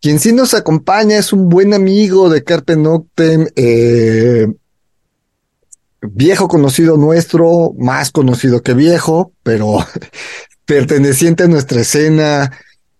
Quien 0.00 0.18
sí 0.18 0.32
nos 0.32 0.54
acompaña 0.54 1.16
es 1.16 1.32
un 1.32 1.48
buen 1.48 1.74
amigo 1.74 2.28
de 2.28 2.42
Carpe 2.42 2.76
Noctem, 2.76 3.46
eh, 3.54 4.48
viejo 6.02 6.48
conocido 6.48 6.96
nuestro, 6.96 7.72
más 7.78 8.10
conocido 8.10 8.62
que 8.62 8.74
viejo, 8.74 9.32
pero 9.42 9.78
perteneciente 10.64 11.44
a 11.44 11.48
nuestra 11.48 11.82
escena, 11.82 12.50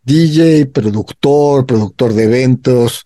DJ, 0.04 0.66
productor, 0.66 1.66
productor 1.66 2.12
de 2.14 2.24
eventos, 2.24 3.02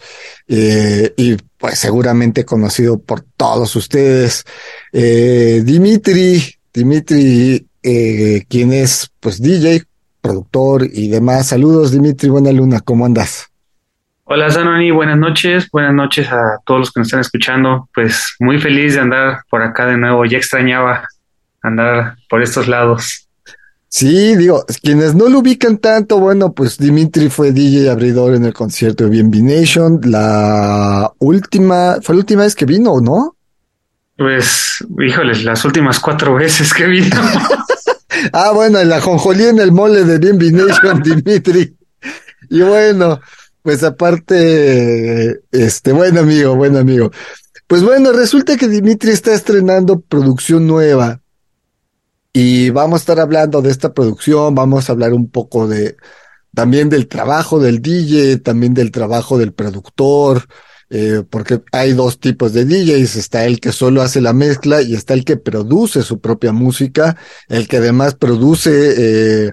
eh, 0.48 1.12
y 1.16 1.36
pues 1.58 1.78
seguramente 1.78 2.44
conocido 2.44 2.98
por 2.98 3.24
todos 3.36 3.76
ustedes. 3.76 4.44
Eh, 4.92 5.62
Dimitri, 5.64 6.42
Dimitri, 6.72 7.66
eh, 7.82 8.44
quien 8.48 8.72
es 8.72 9.10
pues 9.20 9.40
DJ, 9.40 9.84
productor 10.20 10.88
y 10.90 11.08
demás. 11.08 11.48
Saludos, 11.48 11.92
Dimitri, 11.92 12.28
buena 12.28 12.52
luna, 12.52 12.80
¿cómo 12.80 13.06
andas? 13.06 13.46
Hola 14.28 14.50
Zanoni, 14.50 14.90
buenas 14.90 15.16
noches, 15.16 15.70
buenas 15.70 15.94
noches 15.94 16.26
a 16.32 16.58
todos 16.66 16.80
los 16.80 16.92
que 16.92 16.98
nos 16.98 17.06
están 17.06 17.20
escuchando. 17.20 17.88
Pues 17.94 18.34
muy 18.40 18.58
feliz 18.58 18.94
de 18.94 19.00
andar 19.00 19.42
por 19.48 19.62
acá 19.62 19.86
de 19.86 19.96
nuevo, 19.96 20.24
ya 20.24 20.36
extrañaba 20.36 21.06
andar 21.62 22.16
por 22.28 22.42
estos 22.42 22.66
lados. 22.66 23.28
Sí, 23.88 24.34
digo, 24.34 24.64
quienes 24.82 25.14
no 25.14 25.28
lo 25.28 25.38
ubican 25.38 25.78
tanto, 25.78 26.18
bueno, 26.18 26.52
pues 26.52 26.76
Dimitri 26.76 27.30
fue 27.30 27.52
DJ 27.52 27.88
abridor 27.88 28.34
en 28.34 28.44
el 28.44 28.52
concierto 28.52 29.04
de 29.04 29.10
BNB 29.10 29.42
Nation, 29.44 30.00
la 30.02 31.12
última, 31.20 31.98
fue 32.02 32.16
la 32.16 32.18
última 32.18 32.42
vez 32.42 32.56
que 32.56 32.64
vino, 32.64 33.00
¿no? 33.00 33.36
Pues, 34.16 34.84
híjoles, 34.98 35.44
las 35.44 35.64
últimas 35.64 36.00
cuatro 36.00 36.34
veces 36.34 36.74
que 36.74 36.86
vino. 36.86 37.16
ah, 38.32 38.50
bueno, 38.52 38.82
la 38.82 39.00
jonjolí 39.00 39.44
en 39.44 39.60
el 39.60 39.70
mole 39.70 40.02
de 40.02 40.18
BNB 40.18 40.50
Nation, 40.50 41.00
Dimitri. 41.24 41.76
Y 42.50 42.62
bueno, 42.62 43.20
pues 43.66 43.82
aparte, 43.82 45.40
este, 45.50 45.90
buen 45.90 46.16
amigo, 46.16 46.54
buen 46.54 46.76
amigo. 46.76 47.10
Pues 47.66 47.82
bueno, 47.82 48.12
resulta 48.12 48.56
que 48.56 48.68
Dimitri 48.68 49.10
está 49.10 49.34
estrenando 49.34 49.98
producción 49.98 50.68
nueva 50.68 51.20
y 52.32 52.70
vamos 52.70 53.00
a 53.00 53.02
estar 53.02 53.18
hablando 53.18 53.62
de 53.62 53.72
esta 53.72 53.92
producción, 53.92 54.54
vamos 54.54 54.88
a 54.88 54.92
hablar 54.92 55.12
un 55.12 55.28
poco 55.28 55.66
de 55.66 55.96
también 56.54 56.88
del 56.88 57.08
trabajo 57.08 57.58
del 57.58 57.82
DJ, 57.82 58.36
también 58.36 58.72
del 58.72 58.92
trabajo 58.92 59.36
del 59.36 59.52
productor, 59.52 60.44
eh, 60.88 61.24
porque 61.28 61.60
hay 61.72 61.92
dos 61.92 62.20
tipos 62.20 62.52
de 62.52 62.66
DJs, 62.66 63.16
está 63.16 63.46
el 63.46 63.58
que 63.58 63.72
solo 63.72 64.00
hace 64.00 64.20
la 64.20 64.32
mezcla 64.32 64.80
y 64.80 64.94
está 64.94 65.12
el 65.12 65.24
que 65.24 65.38
produce 65.38 66.02
su 66.02 66.20
propia 66.20 66.52
música, 66.52 67.16
el 67.48 67.66
que 67.66 67.78
además 67.78 68.14
produce 68.14 68.94
eh, 69.48 69.52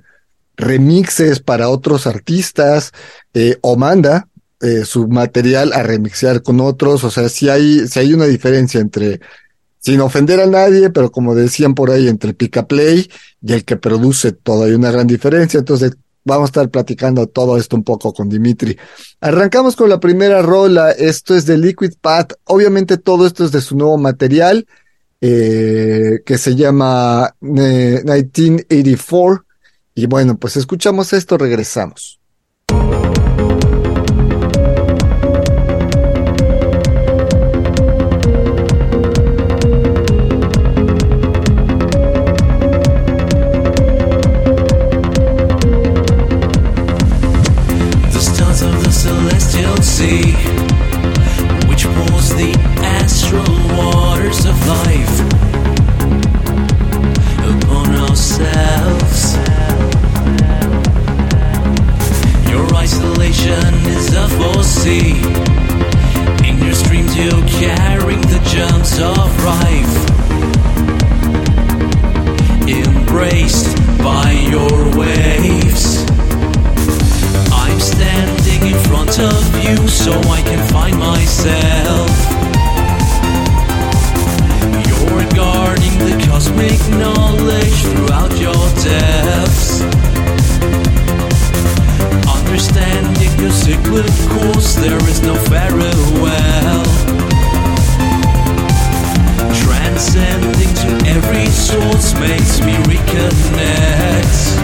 remixes 0.56 1.40
para 1.40 1.70
otros 1.70 2.08
artistas 2.08 2.92
eh, 3.34 3.58
o 3.62 3.76
manda 3.76 4.28
eh, 4.62 4.86
su 4.86 5.08
material 5.08 5.74
a 5.74 5.84
remixear 5.84 6.42
con 6.42 6.62
otros. 6.62 7.04
O 7.04 7.12
sea, 7.12 7.30
si 7.30 7.50
hay, 7.50 7.88
si 7.88 8.00
hay 8.00 8.14
una 8.14 8.26
diferencia 8.26 8.80
entre, 8.80 9.20
sin 9.80 10.00
ofender 10.00 10.40
a 10.40 10.46
nadie, 10.46 10.90
pero 10.90 11.12
como 11.12 11.36
decían 11.36 11.76
por 11.76 11.92
ahí, 11.92 12.08
entre 12.08 12.34
Pica 12.34 12.68
Play 12.68 13.10
y 13.42 13.54
el 13.54 13.66
que 13.66 13.76
produce 13.76 14.32
todo, 14.32 14.64
hay 14.64 14.72
una 14.74 14.92
gran 14.92 15.08
diferencia. 15.08 15.60
Entonces, 15.60 15.94
vamos 16.24 16.44
a 16.44 16.52
estar 16.52 16.70
platicando 16.70 17.28
todo 17.28 17.58
esto 17.58 17.76
un 17.76 17.84
poco 17.84 18.14
con 18.14 18.30
Dimitri. 18.30 18.78
Arrancamos 19.20 19.76
con 19.76 19.90
la 19.90 20.00
primera 20.00 20.42
rola. 20.42 20.92
Esto 20.92 21.36
es 21.36 21.46
de 21.46 21.58
Liquid 21.58 21.96
Path. 22.00 22.34
Obviamente, 22.46 22.98
todo 22.98 23.28
esto 23.28 23.44
es 23.44 23.52
de 23.52 23.60
su 23.62 23.76
nuevo 23.76 23.98
material. 23.98 24.66
Eh, 25.26 26.20
que 26.26 26.38
se 26.38 26.54
llama 26.54 27.34
1984 27.40 29.34
eh, 29.34 29.53
y 29.96 30.08
bueno, 30.08 30.38
pues 30.38 30.58
escuchamos 30.58 31.14
esto, 31.14 31.38
regresamos. 31.38 32.23
see. 64.84 65.16
In 66.50 66.56
your 66.60 66.74
streams, 66.74 67.16
you're 67.16 67.48
carrying 67.64 68.24
the 68.34 68.42
germs 68.54 68.94
of 69.00 69.30
life. 69.54 69.96
Embraced 72.68 73.70
by 74.10 74.32
your 74.54 74.78
waves. 75.00 76.04
I'm 77.64 77.80
standing 77.80 78.62
in 78.72 78.80
front 78.90 79.16
of 79.20 79.44
you 79.66 79.78
so 79.88 80.12
I 80.38 80.42
can 80.50 80.62
find 80.76 80.96
myself. 81.00 82.12
You're 84.88 85.28
guarding 85.42 85.96
the 86.08 86.16
cosmic 86.28 86.82
knowledge 87.02 87.80
throughout 87.92 88.34
your 88.46 88.64
depths. 88.84 89.82
Understand 92.38 93.13
music 93.66 93.92
will 93.92 94.04
course, 94.30 94.76
there 94.76 94.98
is 95.10 95.22
no 95.22 95.36
farewell. 95.36 96.84
Transcending 99.64 100.74
to 100.76 101.08
every 101.08 101.46
source 101.48 102.14
makes 102.20 102.60
me 102.60 102.74
reconnect. 102.92 104.58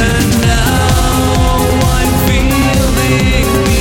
And 0.00 0.40
now 0.40 1.80
I'm 1.98 2.12
feeling. 2.26 3.71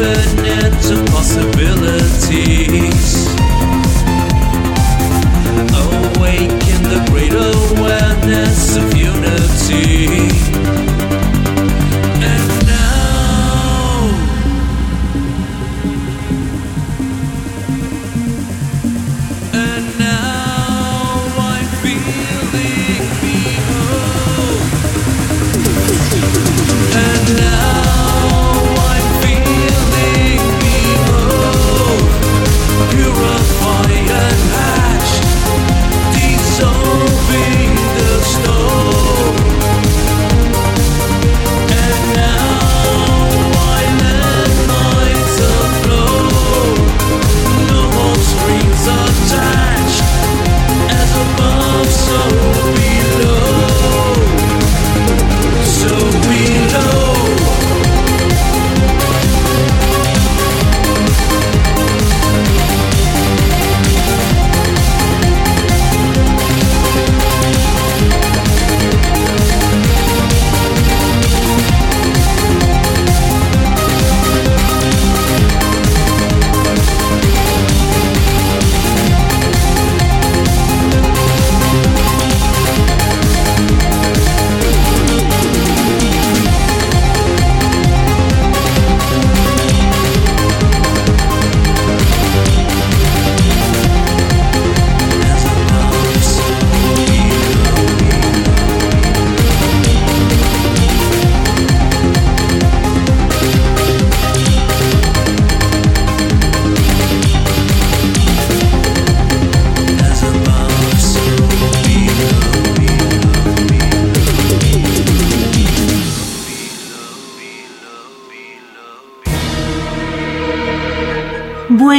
The 0.00 0.39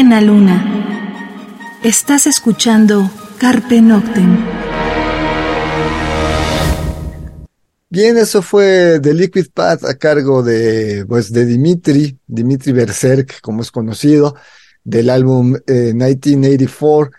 Buena 0.02 0.20
luna. 0.20 1.78
Estás 1.84 2.26
escuchando 2.26 3.08
Carpe 3.38 3.84
Noctem. 3.84 4.36
Bien, 7.88 8.18
eso 8.18 8.42
fue 8.42 9.00
The 9.00 9.14
Liquid 9.14 9.50
Path 9.54 9.86
a 9.86 9.94
cargo 10.00 10.42
de, 10.42 11.06
pues, 11.08 11.32
de 11.32 11.46
Dimitri, 11.46 12.18
Dimitri 12.26 12.72
Berserk, 12.72 13.42
como 13.42 13.62
es 13.62 13.70
conocido, 13.70 14.36
del 14.84 15.12
álbum 15.12 15.56
eh, 15.68 15.94
1984. 15.94 17.12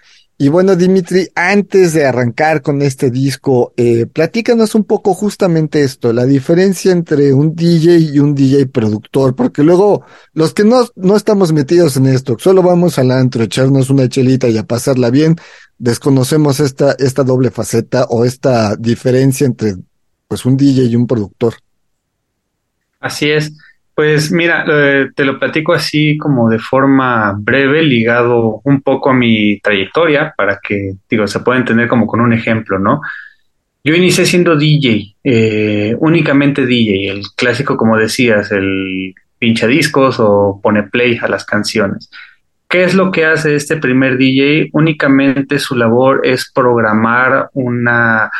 Y 0.42 0.48
bueno, 0.48 0.74
Dimitri, 0.74 1.28
antes 1.36 1.92
de 1.92 2.04
arrancar 2.04 2.62
con 2.62 2.82
este 2.82 3.12
disco, 3.12 3.72
eh, 3.76 4.06
platícanos 4.06 4.74
un 4.74 4.82
poco 4.82 5.14
justamente 5.14 5.84
esto, 5.84 6.12
la 6.12 6.24
diferencia 6.24 6.90
entre 6.90 7.32
un 7.32 7.54
DJ 7.54 7.98
y 8.12 8.18
un 8.18 8.34
DJ 8.34 8.66
productor, 8.66 9.36
porque 9.36 9.62
luego 9.62 10.04
los 10.32 10.52
que 10.52 10.64
no, 10.64 10.84
no 10.96 11.14
estamos 11.14 11.52
metidos 11.52 11.96
en 11.96 12.06
esto, 12.06 12.36
solo 12.40 12.60
vamos 12.60 12.98
al 12.98 13.12
antro, 13.12 13.44
echarnos 13.44 13.88
una 13.88 14.08
chelita 14.08 14.48
y 14.48 14.58
a 14.58 14.64
pasarla 14.64 15.10
bien, 15.10 15.36
desconocemos 15.78 16.58
esta, 16.58 16.96
esta 16.98 17.22
doble 17.22 17.52
faceta 17.52 18.06
o 18.10 18.24
esta 18.24 18.74
diferencia 18.74 19.46
entre 19.46 19.76
pues 20.26 20.44
un 20.44 20.56
DJ 20.56 20.86
y 20.86 20.96
un 20.96 21.06
productor. 21.06 21.54
Así 22.98 23.30
es. 23.30 23.52
Pues 23.94 24.32
mira, 24.32 24.64
eh, 24.66 25.10
te 25.14 25.24
lo 25.24 25.38
platico 25.38 25.74
así 25.74 26.16
como 26.16 26.48
de 26.48 26.58
forma 26.58 27.34
breve, 27.38 27.82
ligado 27.82 28.62
un 28.64 28.80
poco 28.80 29.10
a 29.10 29.14
mi 29.14 29.60
trayectoria, 29.60 30.32
para 30.36 30.58
que, 30.62 30.94
digo, 31.08 31.26
se 31.26 31.40
pueda 31.40 31.58
entender 31.58 31.88
como 31.88 32.06
con 32.06 32.20
un 32.20 32.32
ejemplo, 32.32 32.78
¿no? 32.78 33.02
Yo 33.84 33.94
inicié 33.94 34.24
siendo 34.24 34.56
DJ, 34.56 35.16
eh, 35.24 35.94
únicamente 35.98 36.64
DJ, 36.64 37.10
el 37.10 37.22
clásico, 37.36 37.76
como 37.76 37.98
decías, 37.98 38.50
el 38.52 39.14
pincha 39.38 39.66
discos 39.66 40.16
o 40.20 40.60
pone 40.62 40.84
play 40.84 41.18
a 41.20 41.28
las 41.28 41.44
canciones. 41.44 42.08
¿Qué 42.68 42.84
es 42.84 42.94
lo 42.94 43.10
que 43.10 43.26
hace 43.26 43.56
este 43.56 43.76
primer 43.76 44.16
DJ? 44.16 44.70
Únicamente 44.72 45.58
su 45.58 45.76
labor 45.76 46.20
es 46.24 46.50
programar 46.54 47.50
una 47.52 48.30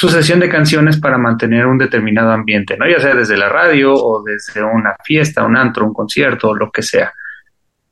sucesión 0.00 0.40
de 0.40 0.48
canciones 0.48 0.98
para 0.98 1.18
mantener 1.18 1.66
un 1.66 1.76
determinado 1.76 2.30
ambiente, 2.30 2.74
¿no? 2.78 2.88
Ya 2.88 2.98
sea 3.00 3.14
desde 3.14 3.36
la 3.36 3.50
radio 3.50 3.92
o 3.92 4.22
desde 4.22 4.62
una 4.62 4.96
fiesta, 5.04 5.44
un 5.44 5.58
antro, 5.58 5.84
un 5.84 5.92
concierto, 5.92 6.54
lo 6.54 6.70
que 6.70 6.80
sea. 6.80 7.12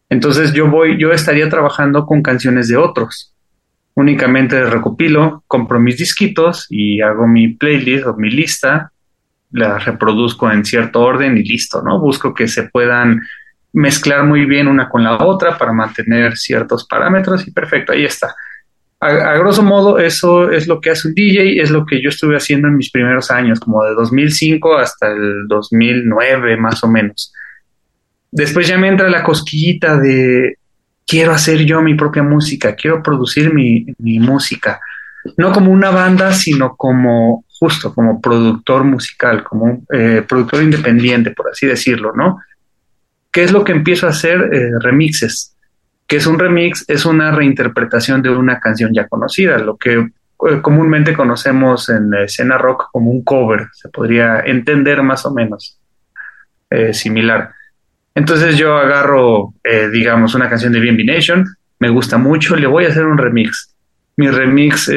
Entonces 0.08 0.54
yo 0.54 0.70
voy, 0.70 0.98
yo 0.98 1.12
estaría 1.12 1.50
trabajando 1.50 2.06
con 2.06 2.22
canciones 2.22 2.68
de 2.68 2.78
otros. 2.78 3.34
Únicamente 3.92 4.64
recopilo, 4.64 5.44
compro 5.46 5.78
mis 5.78 5.98
disquitos 5.98 6.64
y 6.70 7.02
hago 7.02 7.26
mi 7.26 7.48
playlist 7.48 8.06
o 8.06 8.16
mi 8.16 8.30
lista, 8.30 8.90
la 9.50 9.78
reproduzco 9.78 10.50
en 10.50 10.64
cierto 10.64 11.02
orden 11.02 11.36
y 11.36 11.42
listo, 11.42 11.82
¿no? 11.82 12.00
Busco 12.00 12.32
que 12.32 12.48
se 12.48 12.70
puedan 12.70 13.20
mezclar 13.74 14.24
muy 14.24 14.46
bien 14.46 14.66
una 14.66 14.88
con 14.88 15.04
la 15.04 15.18
otra 15.18 15.58
para 15.58 15.74
mantener 15.74 16.38
ciertos 16.38 16.86
parámetros 16.86 17.46
y 17.46 17.50
perfecto, 17.50 17.92
ahí 17.92 18.06
está. 18.06 18.34
A, 19.00 19.38
grosso 19.38 19.62
modo, 19.62 19.98
eso 19.98 20.50
es 20.50 20.66
lo 20.66 20.80
que 20.80 20.90
hace 20.90 21.08
un 21.08 21.14
DJ, 21.14 21.62
es 21.62 21.70
lo 21.70 21.86
que 21.86 22.02
yo 22.02 22.08
estuve 22.08 22.36
haciendo 22.36 22.66
en 22.66 22.76
mis 22.76 22.90
primeros 22.90 23.30
años, 23.30 23.60
como 23.60 23.84
de 23.84 23.94
2005 23.94 24.76
hasta 24.76 25.12
el 25.12 25.46
2009 25.46 26.56
más 26.56 26.82
o 26.82 26.88
menos. 26.88 27.32
Después 28.30 28.66
ya 28.66 28.76
me 28.76 28.88
entra 28.88 29.08
la 29.08 29.22
cosquillita 29.22 29.96
de 29.96 30.58
quiero 31.06 31.32
hacer 31.32 31.64
yo 31.64 31.80
mi 31.80 31.94
propia 31.94 32.24
música, 32.24 32.74
quiero 32.74 33.00
producir 33.00 33.54
mi, 33.54 33.86
mi 33.98 34.18
música, 34.18 34.80
no 35.36 35.52
como 35.52 35.70
una 35.70 35.90
banda, 35.90 36.32
sino 36.32 36.74
como 36.76 37.44
justo 37.48 37.94
como 37.94 38.20
productor 38.20 38.82
musical, 38.82 39.44
como 39.44 39.84
eh, 39.92 40.24
productor 40.26 40.62
independiente, 40.62 41.30
por 41.30 41.50
así 41.50 41.66
decirlo, 41.66 42.12
¿no? 42.14 42.38
¿Qué 43.30 43.44
es 43.44 43.52
lo 43.52 43.62
que 43.62 43.72
empiezo 43.72 44.06
a 44.06 44.10
hacer? 44.10 44.50
Eh, 44.52 44.70
remixes 44.80 45.54
que 46.08 46.16
es 46.16 46.26
un 46.26 46.38
remix, 46.38 46.86
es 46.88 47.04
una 47.04 47.30
reinterpretación 47.30 48.22
de 48.22 48.30
una 48.30 48.58
canción 48.58 48.92
ya 48.94 49.06
conocida, 49.06 49.58
lo 49.58 49.76
que 49.76 49.92
eh, 49.92 50.60
comúnmente 50.62 51.12
conocemos 51.12 51.90
en 51.90 52.10
la 52.10 52.24
escena 52.24 52.56
rock 52.56 52.88
como 52.90 53.10
un 53.10 53.22
cover, 53.22 53.66
se 53.74 53.90
podría 53.90 54.40
entender 54.40 55.02
más 55.02 55.26
o 55.26 55.34
menos 55.34 55.78
eh, 56.70 56.94
similar. 56.94 57.50
Entonces 58.14 58.56
yo 58.56 58.78
agarro, 58.78 59.52
eh, 59.62 59.90
digamos, 59.92 60.34
una 60.34 60.48
canción 60.48 60.72
de 60.72 60.80
BNB 60.80 61.04
Nation, 61.04 61.44
me 61.78 61.90
gusta 61.90 62.16
mucho, 62.16 62.56
le 62.56 62.66
voy 62.66 62.86
a 62.86 62.88
hacer 62.88 63.04
un 63.04 63.18
remix. 63.18 63.76
Mi 64.16 64.28
remix, 64.28 64.90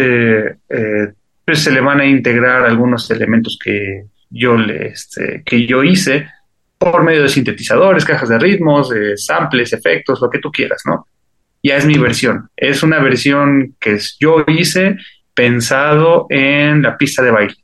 pues 1.45 1.59
se 1.59 1.71
le 1.71 1.81
van 1.81 1.99
a 1.99 2.05
integrar 2.05 2.63
algunos 2.63 3.11
elementos 3.11 3.59
que 3.63 4.05
yo, 4.31 4.57
le, 4.57 4.87
este, 4.87 5.43
que 5.45 5.67
yo 5.67 5.83
hice, 5.83 6.27
por 6.89 7.03
medio 7.03 7.21
de 7.21 7.29
sintetizadores, 7.29 8.03
cajas 8.03 8.29
de 8.29 8.39
ritmos, 8.39 8.89
de 8.89 9.15
samples, 9.15 9.71
efectos, 9.71 10.19
lo 10.19 10.31
que 10.31 10.39
tú 10.39 10.51
quieras, 10.51 10.81
¿no? 10.85 11.05
Ya 11.61 11.77
es 11.77 11.85
mi 11.85 11.99
versión. 11.99 12.49
Es 12.57 12.81
una 12.81 12.99
versión 12.99 13.75
que 13.79 13.99
yo 14.19 14.43
hice 14.47 14.97
pensado 15.35 16.25
en 16.29 16.81
la 16.81 16.97
pista 16.97 17.21
de 17.21 17.29
baile. 17.29 17.55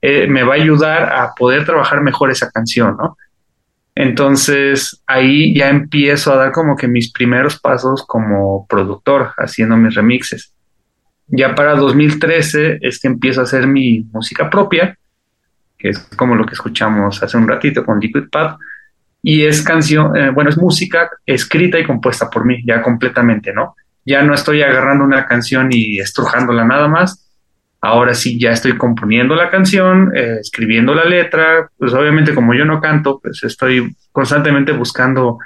Eh, 0.00 0.26
me 0.28 0.44
va 0.44 0.54
a 0.54 0.56
ayudar 0.56 1.12
a 1.12 1.34
poder 1.34 1.66
trabajar 1.66 2.00
mejor 2.00 2.30
esa 2.30 2.50
canción, 2.50 2.96
¿no? 2.96 3.18
Entonces 3.94 5.02
ahí 5.06 5.54
ya 5.54 5.68
empiezo 5.68 6.32
a 6.32 6.36
dar 6.36 6.52
como 6.52 6.74
que 6.74 6.88
mis 6.88 7.12
primeros 7.12 7.60
pasos 7.60 8.02
como 8.06 8.66
productor, 8.66 9.32
haciendo 9.36 9.76
mis 9.76 9.94
remixes. 9.94 10.54
Ya 11.26 11.54
para 11.54 11.74
2013 11.74 12.78
es 12.80 12.98
que 12.98 13.08
empiezo 13.08 13.40
a 13.40 13.44
hacer 13.44 13.66
mi 13.66 14.06
música 14.10 14.48
propia, 14.48 14.96
que 15.78 15.90
es 15.90 15.98
como 16.16 16.34
lo 16.34 16.46
que 16.46 16.54
escuchamos 16.54 17.22
hace 17.22 17.36
un 17.36 17.48
ratito 17.48 17.84
con 17.84 18.00
Liquid 18.00 18.28
Pub, 18.30 18.58
y 19.22 19.44
es 19.44 19.62
canción, 19.62 20.16
eh, 20.16 20.30
bueno, 20.30 20.50
es 20.50 20.58
música 20.58 21.10
escrita 21.24 21.78
y 21.78 21.84
compuesta 21.84 22.28
por 22.28 22.44
mí, 22.44 22.62
ya 22.66 22.82
completamente, 22.82 23.52
¿no? 23.52 23.74
Ya 24.04 24.22
no 24.22 24.34
estoy 24.34 24.62
agarrando 24.62 25.04
una 25.04 25.26
canción 25.26 25.68
y 25.70 25.98
estrujándola 25.98 26.64
nada 26.64 26.88
más, 26.88 27.24
Ahora 27.84 28.14
sí, 28.14 28.40
ya 28.40 28.50
estoy 28.50 28.78
componiendo 28.78 29.34
la 29.34 29.50
canción, 29.50 30.10
eh, 30.16 30.38
escribiendo 30.40 30.94
la 30.94 31.04
letra, 31.04 31.68
pues 31.76 31.92
obviamente 31.92 32.34
como 32.34 32.54
yo 32.54 32.64
no 32.64 32.80
canto, 32.80 33.20
pues 33.22 33.44
estoy 33.44 33.94
constantemente 34.10 34.72
buscando 34.72 35.36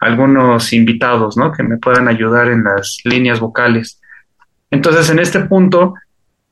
algunos 0.00 0.72
invitados, 0.72 1.36
¿no? 1.36 1.52
Que 1.52 1.62
me 1.62 1.76
puedan 1.76 2.08
ayudar 2.08 2.48
en 2.48 2.64
las 2.64 2.98
líneas 3.04 3.38
vocales. 3.38 4.00
Entonces, 4.68 5.10
en 5.10 5.20
este 5.20 5.38
punto 5.42 5.94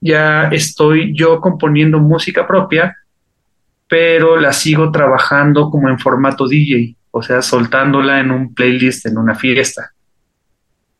ya 0.01 0.51
estoy 0.53 1.13
yo 1.17 1.41
componiendo 1.41 1.99
música 1.99 2.47
propia, 2.47 2.97
pero 3.95 4.37
la 4.37 4.53
sigo 4.53 4.91
trabajando 4.91 5.71
como 5.71 5.89
en 5.89 6.01
formato 6.01 6.49
DJ, 6.49 6.97
o 7.13 7.23
sea, 7.23 7.43
soltándola 7.43 8.19
en 8.19 8.33
un 8.33 8.53
playlist 8.53 9.07
en 9.07 9.19
una 9.19 9.37
fiesta 9.37 9.95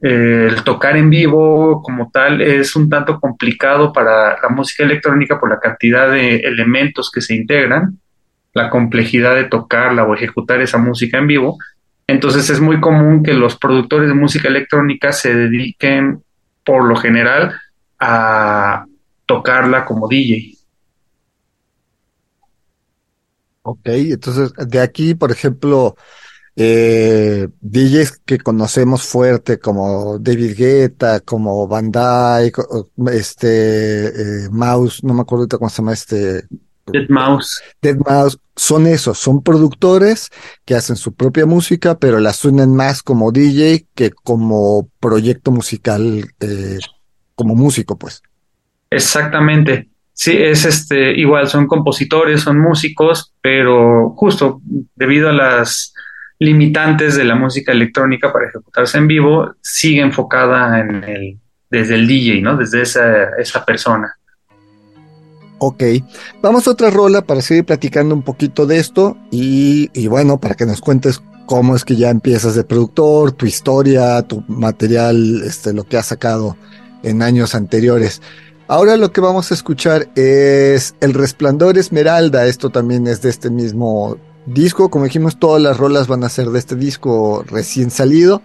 el 0.05 0.63
tocar 0.65 0.99
en 0.99 1.09
vivo 1.09 1.81
como 1.83 2.11
tal 2.11 2.43
es 2.43 2.77
un 2.77 2.91
tanto 2.91 3.19
complicado 3.19 3.91
para 3.91 4.39
la 4.43 4.49
música 4.51 4.85
electrónica 4.85 5.41
por 5.41 5.49
la 5.49 5.59
cantidad 5.59 6.11
de 6.11 6.37
elementos 6.37 7.11
que 7.11 7.23
se 7.23 7.35
integran, 7.35 7.99
la 8.53 8.69
complejidad 8.69 9.35
de 9.35 9.45
tocarla 9.45 10.05
o 10.05 10.15
ejecutar 10.15 10.61
esa 10.61 10.77
música 10.77 11.17
en 11.17 11.27
vivo. 11.27 11.57
Entonces 12.07 12.51
es 12.51 12.61
muy 12.61 12.81
común 12.81 13.23
que 13.23 13.33
los 13.33 13.57
productores 13.57 14.09
de 14.09 14.15
música 14.15 14.49
electrónica 14.49 15.11
se 15.11 15.35
dediquen 15.35 16.23
por 16.67 16.85
lo 16.85 16.97
general 16.97 17.55
a 17.99 18.85
tocarla 19.25 19.87
como 19.87 20.07
DJ. 20.07 20.54
Ok, 23.67 23.81
entonces 23.87 24.53
de 24.59 24.79
aquí, 24.79 25.15
por 25.15 25.33
ejemplo, 25.33 25.97
eh, 26.55 27.49
DJs 27.63 28.21
que 28.27 28.39
conocemos 28.39 29.05
fuerte 29.05 29.59
como 29.59 30.19
David 30.19 30.55
Guetta, 30.55 31.21
como 31.21 31.67
Van 31.67 31.91
Dyke, 31.91 32.63
este 33.11 34.09
eh, 34.45 34.49
Mouse, 34.51 35.03
no 35.03 35.15
me 35.15 35.23
acuerdo 35.23 35.49
cómo 35.59 35.71
se 35.71 35.79
llama 35.79 35.95
este. 35.95 36.47
Dead 36.87 37.09
Mouse. 37.09 37.63
Dead 37.81 37.97
Mouse, 37.97 38.39
son 38.55 38.87
esos, 38.87 39.17
son 39.17 39.43
productores 39.43 40.29
que 40.67 40.75
hacen 40.75 40.97
su 40.97 41.15
propia 41.15 41.47
música, 41.47 41.99
pero 41.99 42.21
la 42.21 42.35
suenan 42.35 42.77
más 42.77 43.03
como 43.03 43.33
DJ 43.33 43.87
que 43.95 44.11
como 44.11 44.91
proyecto 45.01 45.53
musical, 45.53 46.27
eh, 46.41 46.79
como 47.35 47.55
músico, 47.55 47.97
pues. 47.97 48.23
Exactamente. 48.91 49.89
Sí, 50.15 50.33
es 50.33 50.65
este, 50.65 51.13
igual, 51.19 51.49
son 51.49 51.67
compositores, 51.67 52.43
son 52.43 52.61
músicos, 52.61 53.35
pero 53.43 54.11
justo 54.11 54.61
debido 54.95 55.29
a 55.29 55.33
las 55.33 55.93
limitantes 56.39 57.17
de 57.17 57.25
la 57.25 57.35
música 57.35 57.73
electrónica 57.73 58.33
para 58.33 58.49
ejecutarse 58.49 58.99
en 58.99 59.09
vivo 59.09 59.55
sigue 59.61 60.01
enfocada 60.01 60.81
en 60.81 61.05
el, 61.05 61.39
desde 61.69 61.97
el 61.97 62.07
DJ, 62.07 62.43
¿no? 62.43 62.57
Desde 62.57 62.83
esa, 62.83 63.31
esa 63.39 63.65
persona. 63.65 64.15
Ok, 65.59 65.83
vamos 66.41 66.69
a 66.69 66.73
otra 66.73 66.91
rola 66.91 67.23
para 67.23 67.41
seguir 67.41 67.65
platicando 67.65 68.15
un 68.15 68.23
poquito 68.23 68.67
de 68.67 68.79
esto 68.79 69.17
y, 69.31 69.91
y, 69.95 70.07
bueno, 70.07 70.39
para 70.39 70.55
que 70.55 70.67
nos 70.67 70.81
cuentes 70.81 71.23
cómo 71.47 71.75
es 71.75 71.85
que 71.85 71.97
ya 71.97 72.11
empiezas 72.11 72.55
de 72.55 72.65
productor, 72.65 73.33
tu 73.33 73.47
historia, 73.47 74.23
tu 74.23 74.45
material, 74.47 75.43
este, 75.45 75.73
lo 75.73 75.85
que 75.85 75.97
has 75.97 76.07
sacado 76.07 76.57
en 77.03 77.23
años 77.23 77.55
anteriores. 77.55 78.21
Ahora 78.67 78.97
lo 78.97 79.13
que 79.13 79.21
vamos 79.21 79.51
a 79.51 79.55
escuchar 79.55 80.09
es 80.15 80.95
El 81.01 81.13
Resplandor 81.13 81.77
Esmeralda, 81.77 82.47
esto 82.47 82.71
también 82.71 83.07
es 83.07 83.21
de 83.21 83.29
este 83.29 83.51
mismo 83.51 84.17
disco. 84.47 84.89
Como 84.89 85.05
dijimos, 85.05 85.39
todas 85.39 85.61
las 85.61 85.77
rolas 85.77 86.07
van 86.07 86.25
a 86.25 86.31
ser 86.31 86.49
de 86.49 86.59
este 86.59 86.75
disco 86.75 87.45
recién 87.47 87.91
salido, 87.91 88.41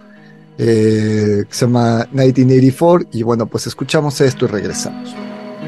eh, 0.58 1.44
se 1.48 1.64
llama 1.64 2.06
1984. 2.12 3.08
Y 3.12 3.22
bueno, 3.22 3.46
pues 3.46 3.66
escuchamos 3.66 4.20
esto 4.20 4.44
y 4.44 4.48
regresamos. 4.48 5.14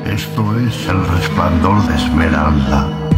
Esto 0.04 0.58
es 0.58 0.86
el 0.86 1.06
resplandor 1.06 1.88
de 1.88 1.94
Esmeralda. 1.94 3.11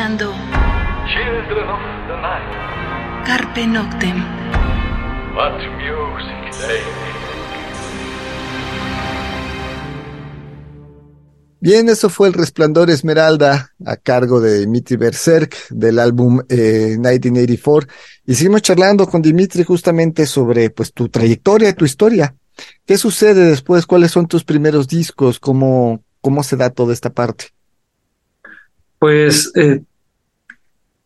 Escuchando 0.00 0.32
Carpe 3.26 3.66
Noctem. 3.66 4.24
Bien, 11.60 11.88
eso 11.90 12.08
fue 12.08 12.28
El 12.28 12.34
Resplandor 12.34 12.88
Esmeralda 12.88 13.72
a 13.84 13.96
cargo 13.96 14.40
de 14.40 14.60
Dimitri 14.60 14.96
Berserk 14.96 15.68
del 15.68 15.98
álbum 15.98 16.40
eh, 16.48 16.96
1984 16.96 17.88
y 18.24 18.34
seguimos 18.34 18.62
charlando 18.62 19.06
con 19.06 19.20
Dimitri 19.20 19.64
justamente 19.64 20.24
sobre 20.24 20.70
pues 20.70 20.94
tu 20.94 21.10
trayectoria, 21.10 21.74
tu 21.74 21.84
historia. 21.84 22.34
¿Qué 22.86 22.96
sucede 22.96 23.44
después? 23.44 23.84
¿Cuáles 23.84 24.12
son 24.12 24.26
tus 24.26 24.44
primeros 24.44 24.88
discos? 24.88 25.38
¿Cómo, 25.38 26.02
cómo 26.22 26.42
se 26.42 26.56
da 26.56 26.70
toda 26.70 26.94
esta 26.94 27.10
parte? 27.10 27.48
Pues 28.98 29.50
eh, 29.56 29.82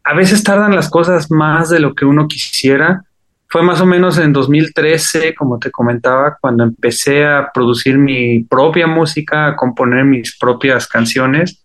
a 0.05 0.15
veces 0.15 0.45
tardan 0.45 0.77
las 0.77 0.89
cosas 0.91 1.31
más 1.31 1.71
de 1.71 1.81
lo 1.81 1.95
que 1.95 2.05
uno 2.05 2.29
quisiera. 2.29 3.03
Fue 3.49 3.63
más 3.63 3.81
o 3.81 3.87
menos 3.87 4.19
en 4.19 4.35
2013, 4.35 5.35
como 5.35 5.59
te 5.59 5.71
comentaba, 5.71 6.37
cuando 6.41 6.65
empecé 6.65 7.25
a 7.25 7.51
producir 7.53 7.97
mi 7.97 8.45
propia 8.45 8.87
música, 8.87 9.47
a 9.47 9.57
componer 9.57 10.05
mis 10.05 10.37
propias 10.37 10.87
canciones, 10.87 11.65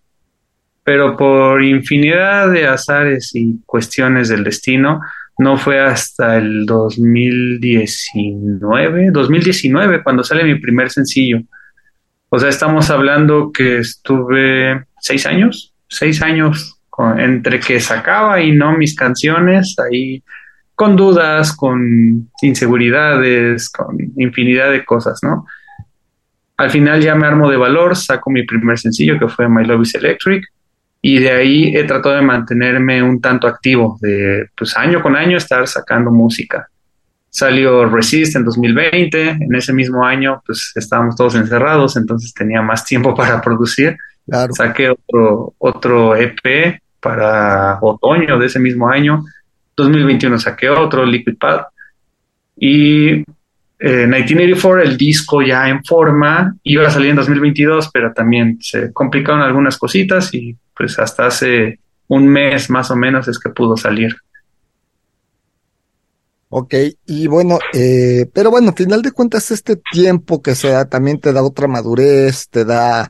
pero 0.84 1.18
por 1.18 1.62
infinidad 1.64 2.50
de 2.52 2.66
azares 2.66 3.36
y 3.36 3.60
cuestiones 3.66 4.30
del 4.30 4.46
destino, 4.46 5.02
no 5.38 5.58
fue 5.58 5.80
hasta 5.80 6.38
el 6.38 6.66
2019, 6.66 9.12
2019 9.12 10.04
cuando 10.04 10.24
sale 10.24 10.44
mi 10.44 10.56
primer 10.56 10.90
sencillo. 10.90 11.42
O 12.30 12.40
sea, 12.40 12.50
estamos 12.50 12.90
hablando 12.90 13.52
que 13.52 13.78
estuve 13.80 14.86
seis 15.00 15.26
años, 15.26 15.74
seis 15.88 16.22
años 16.22 16.79
entre 17.18 17.60
que 17.60 17.80
sacaba 17.80 18.42
y 18.42 18.52
no 18.52 18.78
mis 18.78 18.96
canciones, 18.96 19.76
ahí 19.80 20.24
con 20.76 20.96
dudas, 20.96 21.56
con 21.56 22.30
inseguridades, 22.42 23.70
con 23.70 23.98
infinidad 24.16 24.72
de 24.72 24.86
cosas, 24.86 25.20
¿no? 25.22 25.46
Al 26.56 26.70
final 26.70 27.02
ya 27.02 27.16
me 27.16 27.28
armo 27.28 27.50
de 27.50 27.58
valor, 27.58 27.96
saco 27.96 28.30
mi 28.30 28.44
primer 28.44 28.78
sencillo 28.78 29.18
que 29.20 29.28
fue 29.28 29.48
My 29.48 29.66
Love 29.66 29.82
is 29.82 29.96
Electric 29.96 30.46
y 31.02 31.20
de 31.20 31.32
ahí 31.32 31.76
he 31.76 31.84
tratado 31.86 32.16
de 32.16 32.22
mantenerme 32.22 33.02
un 33.02 33.22
tanto 33.22 33.48
activo, 33.48 33.98
de 34.02 34.48
pues 34.58 34.76
año 34.76 35.02
con 35.02 35.16
año 35.16 35.38
estar 35.38 35.68
sacando 35.68 36.12
música. 36.12 36.68
Salió 37.30 37.86
Resist 37.86 38.36
en 38.36 38.44
2020, 38.44 39.30
en 39.30 39.56
ese 39.56 39.72
mismo 39.72 40.06
año 40.06 40.42
pues 40.46 40.72
estábamos 40.76 41.16
todos 41.16 41.36
encerrados, 41.36 41.96
entonces 41.96 42.34
tenía 42.34 42.62
más 42.62 42.86
tiempo 42.86 43.16
para 43.18 43.42
producir. 43.42 43.98
Saqué 44.52 44.90
otro, 44.90 45.56
otro 45.58 46.16
EP 46.16 46.80
para 47.00 47.80
otoño 47.82 48.38
de 48.38 48.46
ese 48.46 48.60
mismo 48.60 48.90
año. 48.90 49.24
2021 49.76 50.40
saqué 50.40 50.70
otro, 50.70 51.06
Liquid 51.06 51.38
Pad. 51.38 51.62
Y 52.58 53.24
eh, 53.82 54.06
1984, 54.08 54.82
el 54.82 54.98
disco 54.98 55.42
ya 55.42 55.70
en 55.70 55.84
forma, 55.84 56.56
iba 56.64 56.86
a 56.86 56.90
salir 56.90 57.12
en 57.12 57.16
2022, 57.16 57.90
pero 57.94 58.12
también 58.14 58.58
se 58.62 58.92
complicaron 58.92 59.42
algunas 59.42 59.78
cositas 59.78 60.34
y 60.34 60.56
pues 60.76 61.00
hasta 61.00 61.28
hace 61.28 61.80
un 62.08 62.28
mes 62.28 62.70
más 62.70 62.92
o 62.92 62.96
menos 62.96 63.28
es 63.28 63.40
que 63.40 63.50
pudo 63.50 63.78
salir. 63.78 64.16
Ok, 66.52 66.74
y 67.06 67.28
bueno, 67.28 67.60
eh, 67.74 68.26
pero 68.34 68.50
bueno, 68.50 68.70
al 68.70 68.76
final 68.76 69.04
de 69.04 69.12
cuentas 69.12 69.52
este 69.52 69.76
tiempo 69.92 70.42
que 70.42 70.56
se 70.56 70.70
da 70.70 70.86
también 70.86 71.20
te 71.20 71.32
da 71.32 71.44
otra 71.44 71.68
madurez, 71.68 72.50
te 72.50 72.66
da 72.66 73.10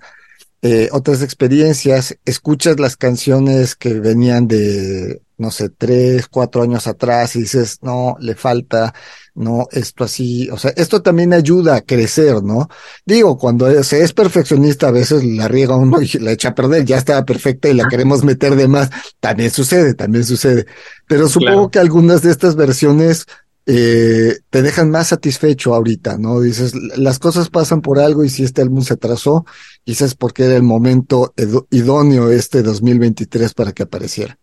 eh, 0.62 0.90
otras 0.92 1.22
experiencias, 1.22 2.18
escuchas 2.26 2.80
las 2.80 2.98
canciones 2.98 3.76
que 3.76 3.94
venían 3.94 4.48
de, 4.48 5.22
no 5.38 5.52
sé, 5.52 5.70
tres, 5.70 6.28
cuatro 6.28 6.62
años 6.62 6.86
atrás 6.86 7.38
y 7.38 7.42
dices, 7.42 7.80
no, 7.82 8.18
le 8.20 8.36
falta, 8.36 8.94
no, 9.36 9.68
esto 9.72 10.04
así, 10.04 10.50
o 10.50 10.58
sea, 10.58 10.74
esto 10.76 11.02
también 11.02 11.32
ayuda 11.32 11.78
a 11.78 11.82
crecer, 11.82 12.44
¿no? 12.44 12.68
Digo, 13.06 13.38
cuando 13.38 13.84
se 13.86 14.04
es 14.04 14.12
perfeccionista 14.12 14.90
a 14.90 14.92
veces 14.92 15.24
la 15.24 15.48
riega 15.48 15.78
uno 15.78 16.02
y 16.02 16.08
la 16.20 16.34
echa 16.34 16.50
a 16.50 16.56
perder, 16.56 16.84
ya 16.84 16.98
estaba 16.98 17.24
perfecta 17.24 17.70
y 17.70 17.74
la 17.74 17.88
queremos 17.88 18.26
meter 18.26 18.58
de 18.58 18.68
más, 18.68 18.90
también 19.22 19.52
sucede, 19.52 19.94
también 19.94 20.26
sucede. 20.26 20.66
Pero 21.08 21.30
supongo 21.30 21.72
que 21.72 21.80
algunas 21.80 22.22
de 22.22 22.32
estas 22.32 22.58
versiones 22.58 23.26
eh, 23.72 24.40
te 24.50 24.64
dejan 24.64 24.90
más 24.90 25.10
satisfecho 25.10 25.76
ahorita, 25.76 26.18
¿no? 26.18 26.42
Dices, 26.42 26.74
las 26.98 27.20
cosas 27.20 27.52
pasan 27.52 27.82
por 27.82 28.00
algo 28.00 28.24
y 28.24 28.30
si 28.30 28.44
este 28.44 28.64
álbum 28.64 28.82
se 28.82 28.96
atrasó, 28.96 29.46
quizás 29.84 30.16
porque 30.16 30.46
era 30.46 30.56
el 30.56 30.64
momento 30.64 31.36
idóneo 31.70 32.32
este 32.32 32.64
2023 32.64 33.54
para 33.54 33.72
que 33.72 33.84
apareciera. 33.84 34.40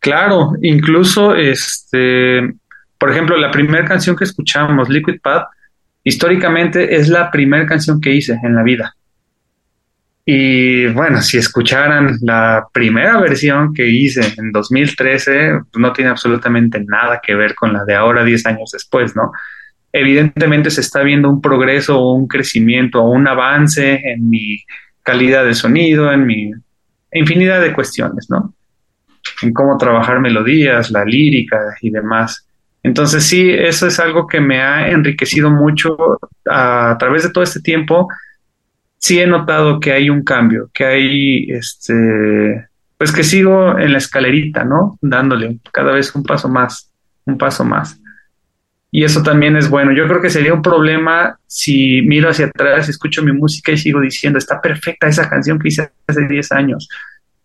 Claro, 0.00 0.54
incluso 0.60 1.36
este, 1.36 2.40
por 2.98 3.12
ejemplo, 3.12 3.36
la 3.36 3.52
primera 3.52 3.84
canción 3.84 4.16
que 4.16 4.24
escuchamos, 4.24 4.88
Liquid 4.88 5.20
Pad, 5.22 5.42
históricamente 6.02 6.96
es 6.96 7.08
la 7.08 7.30
primera 7.30 7.64
canción 7.64 8.00
que 8.00 8.12
hice 8.12 8.40
en 8.42 8.56
la 8.56 8.64
vida. 8.64 8.96
Y 10.30 10.88
bueno, 10.88 11.22
si 11.22 11.38
escucharan 11.38 12.18
la 12.20 12.66
primera 12.70 13.18
versión 13.18 13.72
que 13.72 13.88
hice 13.88 14.34
en 14.36 14.52
2013, 14.52 15.52
pues 15.72 15.80
no 15.80 15.90
tiene 15.94 16.10
absolutamente 16.10 16.84
nada 16.86 17.18
que 17.22 17.34
ver 17.34 17.54
con 17.54 17.72
la 17.72 17.86
de 17.86 17.94
ahora, 17.94 18.24
10 18.24 18.44
años 18.44 18.70
después, 18.70 19.16
¿no? 19.16 19.32
Evidentemente 19.90 20.70
se 20.70 20.82
está 20.82 21.02
viendo 21.02 21.30
un 21.30 21.40
progreso 21.40 22.12
un 22.12 22.28
crecimiento 22.28 23.02
un 23.04 23.26
avance 23.26 24.02
en 24.04 24.28
mi 24.28 24.58
calidad 25.02 25.46
de 25.46 25.54
sonido, 25.54 26.12
en 26.12 26.26
mi 26.26 26.52
infinidad 27.10 27.62
de 27.62 27.72
cuestiones, 27.72 28.28
¿no? 28.28 28.52
En 29.40 29.54
cómo 29.54 29.78
trabajar 29.78 30.20
melodías, 30.20 30.90
la 30.90 31.06
lírica 31.06 31.58
y 31.80 31.88
demás. 31.88 32.46
Entonces 32.82 33.24
sí, 33.24 33.50
eso 33.50 33.86
es 33.86 33.98
algo 33.98 34.26
que 34.26 34.42
me 34.42 34.60
ha 34.60 34.90
enriquecido 34.90 35.50
mucho 35.50 35.96
a, 36.46 36.90
a 36.90 36.98
través 36.98 37.22
de 37.22 37.30
todo 37.30 37.44
este 37.44 37.60
tiempo 37.60 38.08
sí 38.98 39.20
he 39.20 39.26
notado 39.26 39.80
que 39.80 39.92
hay 39.92 40.10
un 40.10 40.22
cambio, 40.22 40.70
que 40.72 40.84
hay, 40.84 41.50
este, 41.50 42.68
pues 42.96 43.12
que 43.12 43.24
sigo 43.24 43.78
en 43.78 43.92
la 43.92 43.98
escalerita, 43.98 44.64
¿no? 44.64 44.98
Dándole 45.00 45.58
cada 45.72 45.92
vez 45.92 46.14
un 46.14 46.24
paso 46.24 46.48
más, 46.48 46.90
un 47.24 47.38
paso 47.38 47.64
más. 47.64 47.98
Y 48.90 49.04
eso 49.04 49.22
también 49.22 49.56
es 49.56 49.68
bueno. 49.68 49.92
Yo 49.92 50.08
creo 50.08 50.20
que 50.20 50.30
sería 50.30 50.54
un 50.54 50.62
problema 50.62 51.38
si 51.46 52.02
miro 52.02 52.30
hacia 52.30 52.46
atrás, 52.46 52.88
escucho 52.88 53.22
mi 53.22 53.32
música 53.32 53.72
y 53.72 53.78
sigo 53.78 54.00
diciendo, 54.00 54.38
está 54.38 54.60
perfecta 54.60 55.08
esa 55.08 55.28
canción 55.28 55.58
que 55.58 55.68
hice 55.68 55.90
hace 56.06 56.26
10 56.26 56.52
años. 56.52 56.88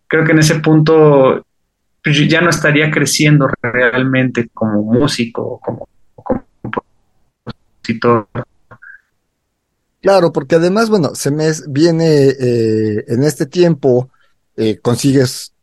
Creo 0.07 0.23
que 0.23 0.31
en 0.31 0.39
ese 0.39 0.59
punto 0.59 1.45
pues, 2.03 2.27
ya 2.29 2.41
no 2.41 2.49
estaría 2.49 2.89
creciendo 2.89 3.49
realmente 3.61 4.49
como 4.53 4.83
músico, 4.83 5.59
como, 5.61 5.87
como 6.15 6.45
compositor. 7.43 8.27
Claro, 10.03 10.33
porque 10.33 10.55
además, 10.55 10.89
bueno, 10.89 11.15
se 11.15 11.31
me 11.31 11.49
viene 11.69 12.27
eh, 12.27 13.05
en 13.07 13.23
este 13.23 13.45
tiempo, 13.45 14.09
eh, 14.57 14.77
consigues 14.79 15.53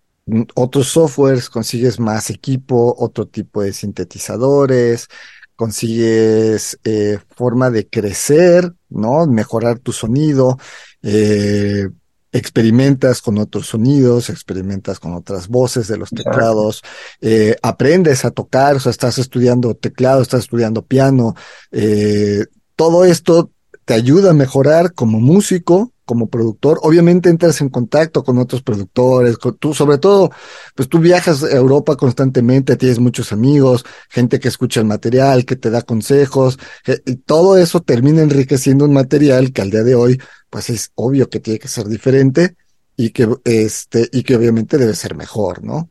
otros 0.55 0.88
softwares, 0.88 1.50
consigues 1.50 2.00
más 2.00 2.31
equipo, 2.31 2.94
otro 2.98 3.26
tipo 3.26 3.61
de 3.61 3.74
sintetizadores, 3.74 5.09
consigues 5.57 6.79
eh, 6.85 7.18
forma 7.37 7.68
de 7.68 7.87
crecer, 7.87 8.72
¿no? 8.88 9.26
Mejorar 9.26 9.79
tu 9.79 9.92
sonido, 9.92 10.57
eh, 11.03 11.90
experimentas 12.33 13.20
con 13.20 13.37
otros 13.37 13.66
sonidos, 13.66 14.31
experimentas 14.31 14.98
con 15.00 15.12
otras 15.12 15.48
voces 15.48 15.87
de 15.87 15.98
los 15.98 16.09
teclados, 16.09 16.83
eh, 17.20 17.57
aprendes 17.61 18.24
a 18.24 18.31
tocar, 18.31 18.76
o 18.76 18.81
sea, 18.81 18.88
estás 18.88 19.18
estudiando 19.18 19.74
teclado, 19.74 20.22
estás 20.22 20.44
estudiando 20.44 20.81
piano, 20.81 21.35
eh, 21.72 22.46
todo 22.74 23.05
esto 23.05 23.50
te 23.90 23.94
ayuda 23.94 24.31
a 24.31 24.35
mejorar 24.35 24.94
como 24.94 25.18
músico, 25.18 25.92
como 26.05 26.29
productor. 26.29 26.79
Obviamente 26.83 27.29
entras 27.29 27.61
en 27.61 27.70
contacto 27.70 28.22
con 28.22 28.38
otros 28.38 28.62
productores, 28.62 29.37
tú 29.59 29.74
sobre 29.74 29.98
todo, 29.98 30.31
pues 30.76 30.88
tú 30.88 31.00
viajas 31.00 31.42
a 31.42 31.57
Europa 31.57 31.96
constantemente, 31.96 32.76
tienes 32.76 33.00
muchos 33.00 33.33
amigos, 33.33 33.85
gente 34.09 34.38
que 34.38 34.46
escucha 34.46 34.79
el 34.79 34.87
material, 34.87 35.44
que 35.44 35.57
te 35.57 35.70
da 35.70 35.83
consejos, 35.83 36.57
y 37.05 37.16
todo 37.16 37.57
eso 37.57 37.81
termina 37.81 38.22
enriqueciendo 38.22 38.85
un 38.85 38.92
material 38.92 39.53
que 39.53 39.62
al 39.62 39.72
día 39.72 39.83
de 39.83 39.96
hoy, 39.96 40.22
pues 40.50 40.70
es 40.70 40.92
obvio 40.94 41.29
que 41.29 41.40
tiene 41.40 41.59
que 41.59 41.66
ser 41.66 41.88
diferente 41.88 42.55
y 42.96 43.11
que 43.11 43.29
este 43.42 44.09
y 44.12 44.22
que 44.22 44.37
obviamente 44.37 44.79
debe 44.79 44.94
ser 44.94 45.16
mejor, 45.16 45.64
¿no? 45.64 45.90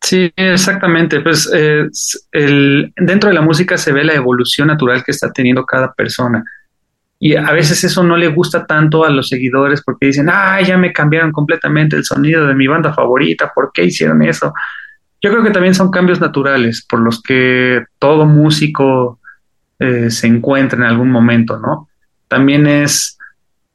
Sí, 0.00 0.32
exactamente. 0.36 1.20
Pues 1.20 1.50
eh, 1.52 1.88
el, 2.32 2.92
dentro 2.96 3.28
de 3.28 3.34
la 3.34 3.42
música 3.42 3.76
se 3.76 3.92
ve 3.92 4.04
la 4.04 4.14
evolución 4.14 4.68
natural 4.68 5.02
que 5.04 5.10
está 5.10 5.32
teniendo 5.32 5.64
cada 5.64 5.92
persona. 5.92 6.44
Y 7.20 7.34
a 7.34 7.50
veces 7.50 7.82
eso 7.82 8.04
no 8.04 8.16
le 8.16 8.28
gusta 8.28 8.64
tanto 8.64 9.04
a 9.04 9.10
los 9.10 9.28
seguidores 9.28 9.82
porque 9.82 10.06
dicen, 10.06 10.28
ah, 10.30 10.60
ya 10.60 10.76
me 10.76 10.92
cambiaron 10.92 11.32
completamente 11.32 11.96
el 11.96 12.04
sonido 12.04 12.46
de 12.46 12.54
mi 12.54 12.68
banda 12.68 12.94
favorita, 12.94 13.50
¿por 13.52 13.72
qué 13.74 13.84
hicieron 13.84 14.22
eso? 14.22 14.54
Yo 15.20 15.32
creo 15.32 15.42
que 15.42 15.50
también 15.50 15.74
son 15.74 15.90
cambios 15.90 16.20
naturales 16.20 16.86
por 16.88 17.00
los 17.00 17.20
que 17.20 17.84
todo 17.98 18.24
músico 18.24 19.18
eh, 19.80 20.10
se 20.10 20.28
encuentra 20.28 20.78
en 20.78 20.84
algún 20.84 21.10
momento, 21.10 21.58
¿no? 21.58 21.88
También 22.28 22.68
es 22.68 23.17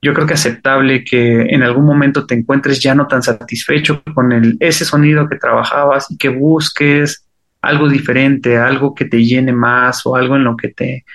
yo 0.03 0.13
creo 0.13 0.27
que 0.27 0.33
aceptable 0.33 1.03
que 1.03 1.41
en 1.41 1.63
algún 1.63 1.85
momento 1.85 2.25
te 2.25 2.35
encuentres 2.35 2.81
ya 2.81 2.93
no 2.93 3.07
tan 3.07 3.23
satisfecho 3.23 4.03
con 4.13 4.57
ese 4.59 4.83
sonido 4.83 5.27
que 5.29 5.37
trabajabas 5.37 6.11
y 6.11 6.17
que 6.17 6.29
busques 6.29 7.25
algo 7.61 7.87
diferente, 7.87 8.57
algo 8.57 8.93
que 8.93 9.05
te 9.05 9.23
llene 9.23 9.53
más 9.53 10.05
o 10.05 10.15
algo 10.15 10.35
en 10.35 10.43
lo 10.43 10.57
que 10.57 10.69
te 10.69 11.05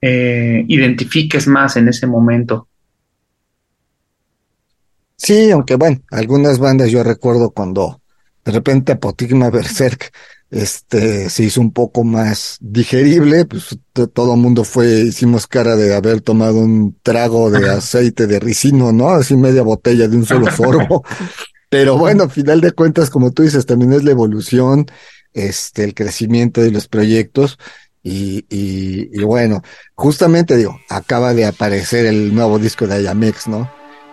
eh, 0.00 0.64
identifiques 0.68 1.48
más 1.48 1.76
en 1.76 1.88
ese 1.88 2.06
momento. 2.06 2.68
Sí, 5.16 5.50
aunque 5.50 5.74
bueno, 5.74 5.98
algunas 6.12 6.60
bandas 6.60 6.90
yo 6.90 7.02
recuerdo 7.02 7.50
cuando 7.50 8.00
de 8.44 8.52
repente 8.52 8.92
Apotigma 8.92 9.50
Berserk 9.50 10.12
este 10.50 11.28
se 11.28 11.44
hizo 11.44 11.60
un 11.60 11.72
poco 11.72 12.04
más 12.04 12.56
digerible, 12.60 13.44
pues 13.46 13.78
todo 14.12 14.34
el 14.34 14.40
mundo 14.40 14.64
fue, 14.64 15.00
hicimos 15.00 15.46
cara 15.46 15.76
de 15.76 15.94
haber 15.94 16.20
tomado 16.20 16.58
un 16.58 16.96
trago 17.02 17.50
de 17.50 17.68
aceite 17.68 18.26
de 18.26 18.38
ricino, 18.38 18.92
¿no? 18.92 19.10
Así 19.10 19.36
media 19.36 19.62
botella 19.62 20.08
de 20.08 20.16
un 20.16 20.26
solo 20.26 20.50
sorbo. 20.50 21.04
Pero 21.68 21.98
bueno, 21.98 22.24
al 22.24 22.30
final 22.30 22.60
de 22.60 22.72
cuentas, 22.72 23.10
como 23.10 23.32
tú 23.32 23.42
dices, 23.42 23.66
también 23.66 23.92
es 23.92 24.04
la 24.04 24.12
evolución, 24.12 24.86
este, 25.32 25.84
el 25.84 25.94
crecimiento 25.94 26.60
de 26.60 26.70
los 26.70 26.86
proyectos. 26.86 27.58
Y, 28.02 28.46
y, 28.48 29.10
y 29.12 29.24
bueno, 29.24 29.62
justamente 29.96 30.56
digo, 30.56 30.78
acaba 30.88 31.34
de 31.34 31.44
aparecer 31.44 32.06
el 32.06 32.32
nuevo 32.32 32.60
disco 32.60 32.86
de 32.86 32.94
Ayamex, 32.94 33.48
¿no? 33.48 33.68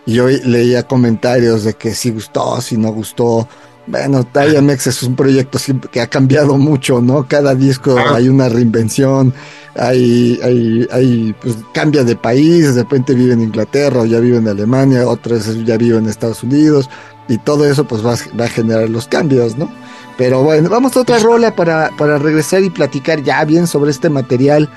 Y 0.08 0.20
hoy 0.20 0.42
leía 0.44 0.84
comentarios 0.84 1.64
de 1.64 1.76
que 1.76 1.94
si 1.94 2.10
gustó, 2.10 2.60
si 2.60 2.76
no 2.76 2.92
gustó. 2.92 3.48
Bueno, 3.86 4.26
Ayamex 4.34 4.88
es 4.88 5.04
un 5.04 5.16
proyecto 5.16 5.60
que 5.92 6.00
ha 6.00 6.08
cambiado 6.08 6.58
mucho, 6.58 7.02
¿no? 7.02 7.28
Cada 7.28 7.54
disco 7.54 7.98
hay 8.00 8.30
una 8.30 8.48
reinvención, 8.48 9.34
hay, 9.76 10.40
hay, 10.42 10.88
hay, 10.90 11.36
pues 11.42 11.58
cambia 11.74 12.06
de 12.06 12.16
país, 12.16 12.76
de 12.76 12.84
repente 12.84 13.14
vive 13.14 13.34
en 13.34 13.42
Inglaterra 13.42 14.02
o 14.02 14.06
ya 14.06 14.20
vive 14.20 14.38
en 14.38 14.48
Alemania, 14.48 15.06
otras 15.08 15.66
ya 15.66 15.76
vive 15.76 15.98
en 15.98 16.08
Estados 16.08 16.44
Unidos, 16.44 16.90
y 17.28 17.38
todo 17.40 17.70
eso 17.70 17.84
pues 17.84 18.06
va, 18.06 18.16
va 18.40 18.46
a 18.46 18.50
generar 18.50 18.90
los 18.90 19.08
cambios, 19.08 19.58
¿no? 19.58 19.70
Pero 20.18 20.44
bueno, 20.44 20.70
vamos 20.70 20.96
a 20.96 21.02
otra 21.02 21.20
rola 21.20 21.54
para, 21.54 21.90
para 21.98 22.18
regresar 22.18 22.64
y 22.64 22.70
platicar 22.70 23.22
ya 23.22 23.44
bien 23.44 23.68
sobre 23.68 23.92
este 23.92 24.10
material. 24.10 24.70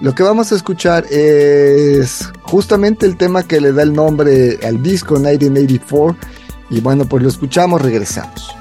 Lo 0.00 0.14
que 0.14 0.22
vamos 0.22 0.52
a 0.52 0.56
escuchar 0.56 1.06
es 1.10 2.28
justamente 2.42 3.06
el 3.06 3.16
tema 3.16 3.42
que 3.42 3.60
le 3.60 3.72
da 3.72 3.82
el 3.82 3.92
nombre 3.92 4.58
al 4.62 4.82
disco 4.82 5.14
1984. 5.14 6.39
Y 6.70 6.80
bueno, 6.80 7.04
pues 7.04 7.22
lo 7.22 7.28
escuchamos, 7.28 7.82
regresamos. 7.82 8.59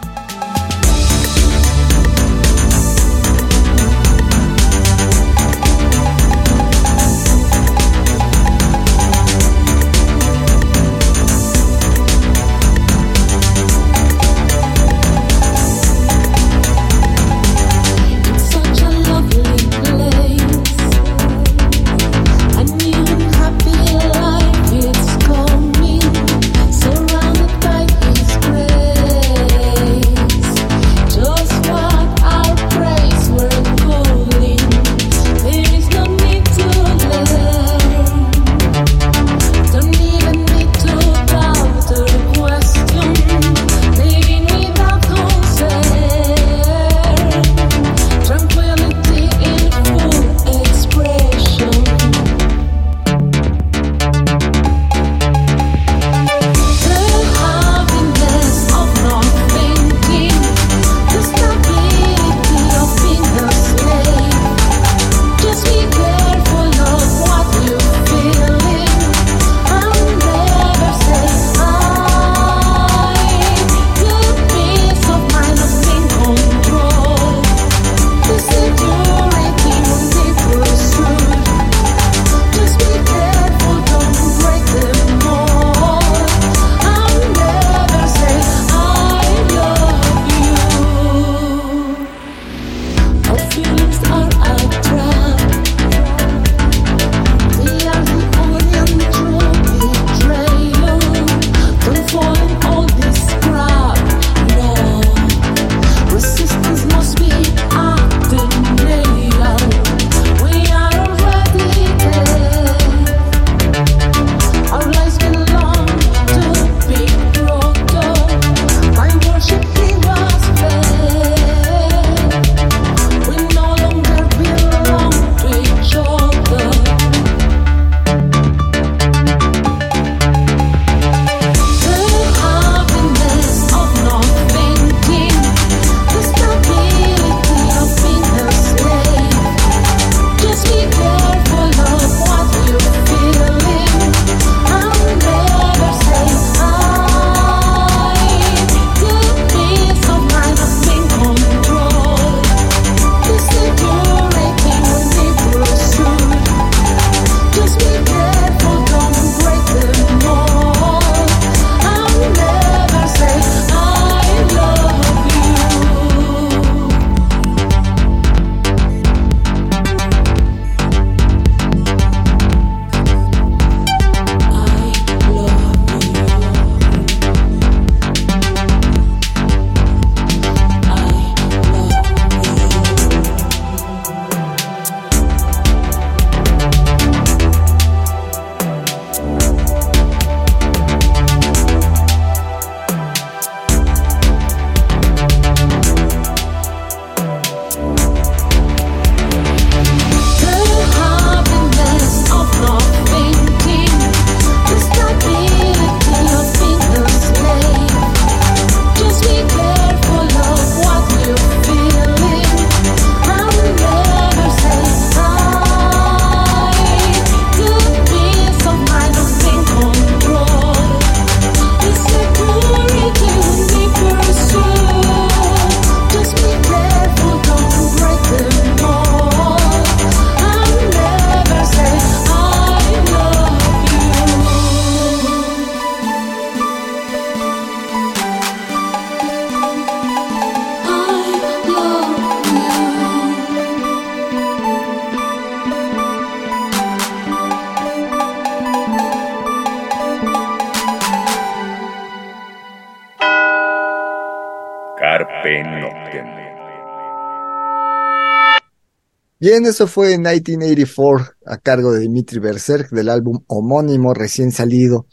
Eso 259.65 259.87
fue 259.87 260.13
en 260.13 260.21
1984 260.21 261.35
a 261.45 261.57
cargo 261.57 261.91
de 261.91 262.01
Dimitri 262.01 262.39
Berserk 262.39 262.89
del 262.91 263.09
álbum 263.09 263.43
homónimo 263.47 264.13
recién 264.13 264.51
salido. 264.51 265.07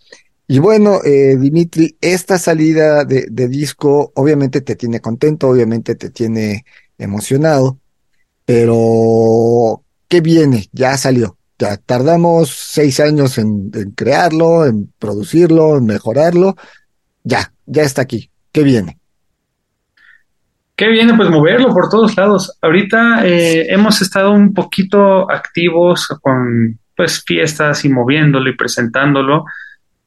Y 0.49 0.59
bueno, 0.59 1.01
eh, 1.05 1.37
Dimitri, 1.37 1.97
esta 2.01 2.39
salida 2.39 3.05
de, 3.05 3.27
de 3.31 3.49
disco 3.49 4.13
obviamente 4.15 4.61
te 4.61 4.77
tiene 4.77 5.01
contento, 5.01 5.49
obviamente 5.49 5.97
te 5.97 6.11
tiene 6.11 6.65
emocionado, 6.99 7.81
pero 8.45 9.85
¿qué 10.09 10.21
viene? 10.21 10.69
Ya 10.73 10.97
salió. 10.97 11.37
Ya 11.59 11.77
tardamos 11.79 12.51
seis 12.51 13.01
años 13.01 13.39
en, 13.39 13.71
en 13.75 13.91
crearlo, 13.93 14.67
en 14.67 14.93
producirlo, 14.99 15.79
en 15.79 15.87
mejorarlo. 15.87 16.55
Ya, 17.25 17.53
ya 17.67 17.83
está 17.83 18.03
aquí. 18.03 18.31
¿Qué 18.53 18.63
viene? 18.63 19.01
¿Qué 20.77 20.89
viene? 20.89 21.15
Pues 21.15 21.31
moverlo 21.31 21.73
por 21.73 21.89
todos 21.89 22.17
lados. 22.19 22.59
Ahorita 22.61 23.27
eh, 23.27 23.73
hemos 23.73 24.03
estado 24.03 24.33
un 24.33 24.53
poquito 24.53 25.31
activos 25.31 26.07
con 26.21 26.79
pues 26.95 27.25
fiestas 27.25 27.85
y 27.87 27.89
moviéndolo 27.89 28.51
y 28.51 28.57
presentándolo. 28.57 29.47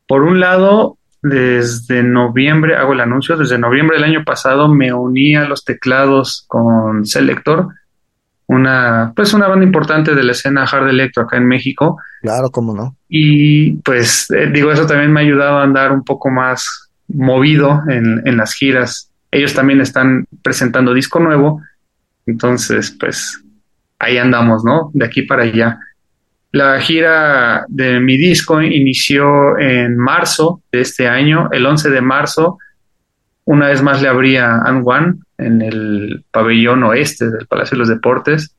Por 0.07 0.21
un 0.21 0.39
lado, 0.39 0.97
desde 1.23 2.03
noviembre, 2.03 2.75
hago 2.75 2.93
el 2.93 2.99
anuncio, 2.99 3.35
desde 3.35 3.57
noviembre 3.57 3.97
del 3.97 4.05
año 4.05 4.23
pasado 4.23 4.67
me 4.67 4.93
uní 4.93 5.35
a 5.35 5.45
los 5.45 5.65
teclados 5.65 6.45
con 6.47 7.03
Selector, 7.03 7.69
una, 8.45 9.11
pues 9.15 9.33
una 9.33 9.47
banda 9.47 9.65
importante 9.65 10.13
de 10.13 10.23
la 10.23 10.33
escena 10.33 10.63
hard 10.63 10.87
electro 10.87 11.23
acá 11.23 11.37
en 11.37 11.47
México. 11.47 11.97
Claro, 12.21 12.51
cómo 12.51 12.75
no. 12.75 12.95
Y 13.07 13.73
pues 13.77 14.29
eh, 14.29 14.49
digo, 14.51 14.71
eso 14.71 14.85
también 14.85 15.11
me 15.11 15.21
ha 15.21 15.23
ayudado 15.23 15.57
a 15.57 15.63
andar 15.63 15.91
un 15.91 16.03
poco 16.03 16.29
más 16.29 16.91
movido 17.07 17.81
en, 17.87 18.21
en 18.25 18.37
las 18.37 18.53
giras 18.53 19.08
ellos 19.31 19.53
también 19.53 19.81
están 19.81 20.25
presentando 20.41 20.93
disco 20.93 21.19
nuevo, 21.19 21.61
entonces 22.25 22.95
pues 22.99 23.43
ahí 23.99 24.17
andamos, 24.17 24.63
¿no? 24.63 24.91
De 24.93 25.05
aquí 25.05 25.23
para 25.23 25.43
allá. 25.43 25.79
La 26.51 26.79
gira 26.81 27.65
de 27.67 27.99
mi 27.99 28.17
disco 28.17 28.61
inició 28.61 29.57
en 29.59 29.97
marzo 29.97 30.63
de 30.71 30.81
este 30.81 31.07
año, 31.07 31.49
el 31.51 31.65
11 31.65 31.91
de 31.91 32.01
marzo. 32.01 32.57
Una 33.45 33.67
vez 33.67 33.83
más 33.83 34.01
le 34.01 34.07
abría 34.07 34.55
An 34.55 34.81
One 34.83 35.15
en 35.37 35.61
el 35.61 36.25
pabellón 36.31 36.83
oeste 36.83 37.29
del 37.29 37.45
Palacio 37.45 37.75
de 37.75 37.79
los 37.79 37.89
Deportes. 37.89 38.55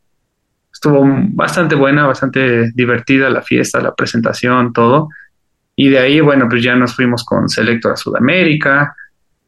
Estuvo 0.73 1.05
bastante 1.33 1.75
buena, 1.75 2.07
bastante 2.07 2.71
divertida 2.73 3.29
la 3.29 3.43
fiesta, 3.43 3.81
la 3.81 3.95
presentación, 3.95 4.73
todo. 4.73 5.09
Y 5.75 5.89
de 5.89 5.99
ahí, 5.99 6.21
bueno, 6.21 6.49
pues 6.49 6.63
ya 6.63 6.77
nos 6.77 6.95
fuimos 6.95 7.25
con 7.25 7.49
Selector 7.49 7.93
a 7.93 7.97
Sudamérica, 7.97 8.95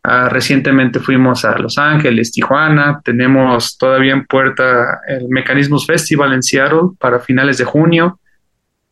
Ah, 0.05 0.29
recientemente 0.29 0.99
fuimos 0.99 1.45
a 1.45 1.57
Los 1.59 1.79
Ángeles, 1.79 2.33
Tijuana. 2.33 3.01
Tenemos 3.05 3.79
todavía 3.79 4.13
en 4.13 4.27
puerta 4.27 5.01
el 5.07 5.29
Mecanismos 5.29 5.87
Festival 5.87 6.33
en 6.33 6.43
Seattle 6.43 6.91
para 6.99 7.21
finales 7.21 7.59
de 7.59 7.65
junio 7.65 8.19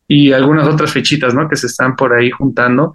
y 0.07 0.31
algunas 0.31 0.67
otras 0.67 0.93
fechitas, 0.93 1.33
¿no? 1.33 1.49
Que 1.49 1.57
se 1.57 1.67
están 1.67 1.97
por 1.97 2.13
ahí 2.13 2.31
juntando. 2.31 2.93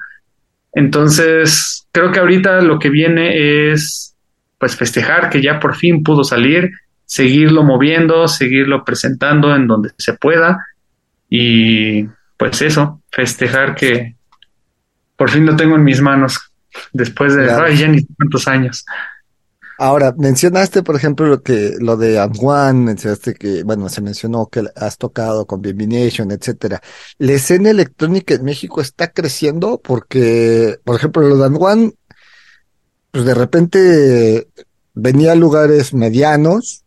Entonces, 0.73 1.87
creo 1.93 2.11
que 2.11 2.21
ahorita 2.21 2.63
lo 2.63 2.79
que 2.79 2.89
viene 2.89 3.71
es, 3.71 4.15
pues, 4.59 4.77
festejar 4.77 5.29
que 5.29 5.43
ya 5.43 5.61
por 5.61 5.75
fin 5.75 6.03
pudo 6.03 6.25
salir, 6.25 6.71
seguirlo 7.05 7.65
moviendo, 7.65 8.29
seguirlo 8.29 8.85
presentando 8.85 9.55
en 9.55 9.67
donde 9.67 9.91
se 9.99 10.15
pueda 10.15 10.67
y, 11.29 12.05
pues, 12.39 12.63
eso, 12.63 13.03
festejar 13.11 13.75
que 13.75 14.17
por 15.17 15.31
fin 15.31 15.47
lo 15.47 15.57
tengo 15.57 15.77
en 15.77 15.85
mis 15.85 16.01
manos 16.01 16.53
después 16.93 17.35
de 17.35 17.47
ya 17.47 17.89
ni 17.89 18.03
tantos 18.03 18.49
años. 18.49 18.85
Ahora, 19.79 20.15
mencionaste, 20.17 20.83
por 20.83 20.97
ejemplo, 20.97 21.27
lo 21.27 21.43
que, 21.43 21.75
lo 21.79 21.99
de 21.99 22.19
Amwan, 22.19 22.85
mencionaste 22.85 23.35
que, 23.35 23.63
bueno, 23.63 23.91
se 23.91 24.01
mencionó 24.01 24.47
que 24.47 24.65
has 24.75 24.97
tocado 24.97 25.47
con 25.47 25.61
Nation, 25.61 26.31
etcétera. 26.31 26.81
La 27.19 27.33
escena 27.33 27.71
electrónica 27.71 28.35
en 28.35 28.45
México 28.45 28.81
está 28.81 29.09
creciendo 29.13 29.79
porque, 29.83 30.79
por 30.83 30.97
ejemplo, 30.97 31.29
lo 31.29 31.37
de 31.37 31.45
Amwan, 31.45 31.93
pues 33.11 33.27
de 33.27 33.35
repente 33.35 34.49
venía 34.95 35.33
a 35.33 35.37
lugares 35.37 35.93
medianos, 35.93 36.85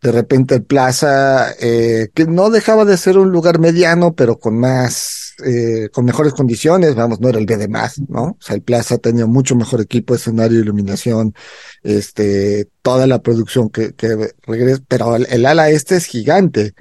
de 0.00 0.12
repente 0.12 0.54
el 0.54 0.64
Plaza, 0.64 1.52
eh, 1.60 2.08
que 2.14 2.24
no 2.24 2.48
dejaba 2.48 2.86
de 2.86 2.96
ser 2.96 3.18
un 3.18 3.32
lugar 3.32 3.58
mediano, 3.58 4.14
pero 4.14 4.38
con 4.38 4.58
más, 4.58 5.19
eh, 5.44 5.88
con 5.92 6.04
mejores 6.04 6.32
condiciones, 6.32 6.94
vamos, 6.94 7.20
no 7.20 7.28
era 7.28 7.38
el 7.38 7.46
B 7.46 7.56
de 7.56 7.68
más, 7.68 8.00
¿no? 8.08 8.22
O 8.22 8.38
sea, 8.40 8.56
el 8.56 8.62
Plaza 8.62 8.98
tenía 8.98 9.26
mucho 9.26 9.56
mejor 9.56 9.80
equipo, 9.80 10.14
escenario, 10.14 10.60
iluminación, 10.60 11.34
este, 11.82 12.68
toda 12.82 13.06
la 13.06 13.22
producción 13.22 13.70
que, 13.70 13.94
que 13.94 14.34
regresa, 14.42 14.82
pero 14.88 15.16
el, 15.16 15.46
ala 15.46 15.70
este 15.70 15.96
es 15.96 16.06
gigante 16.06 16.74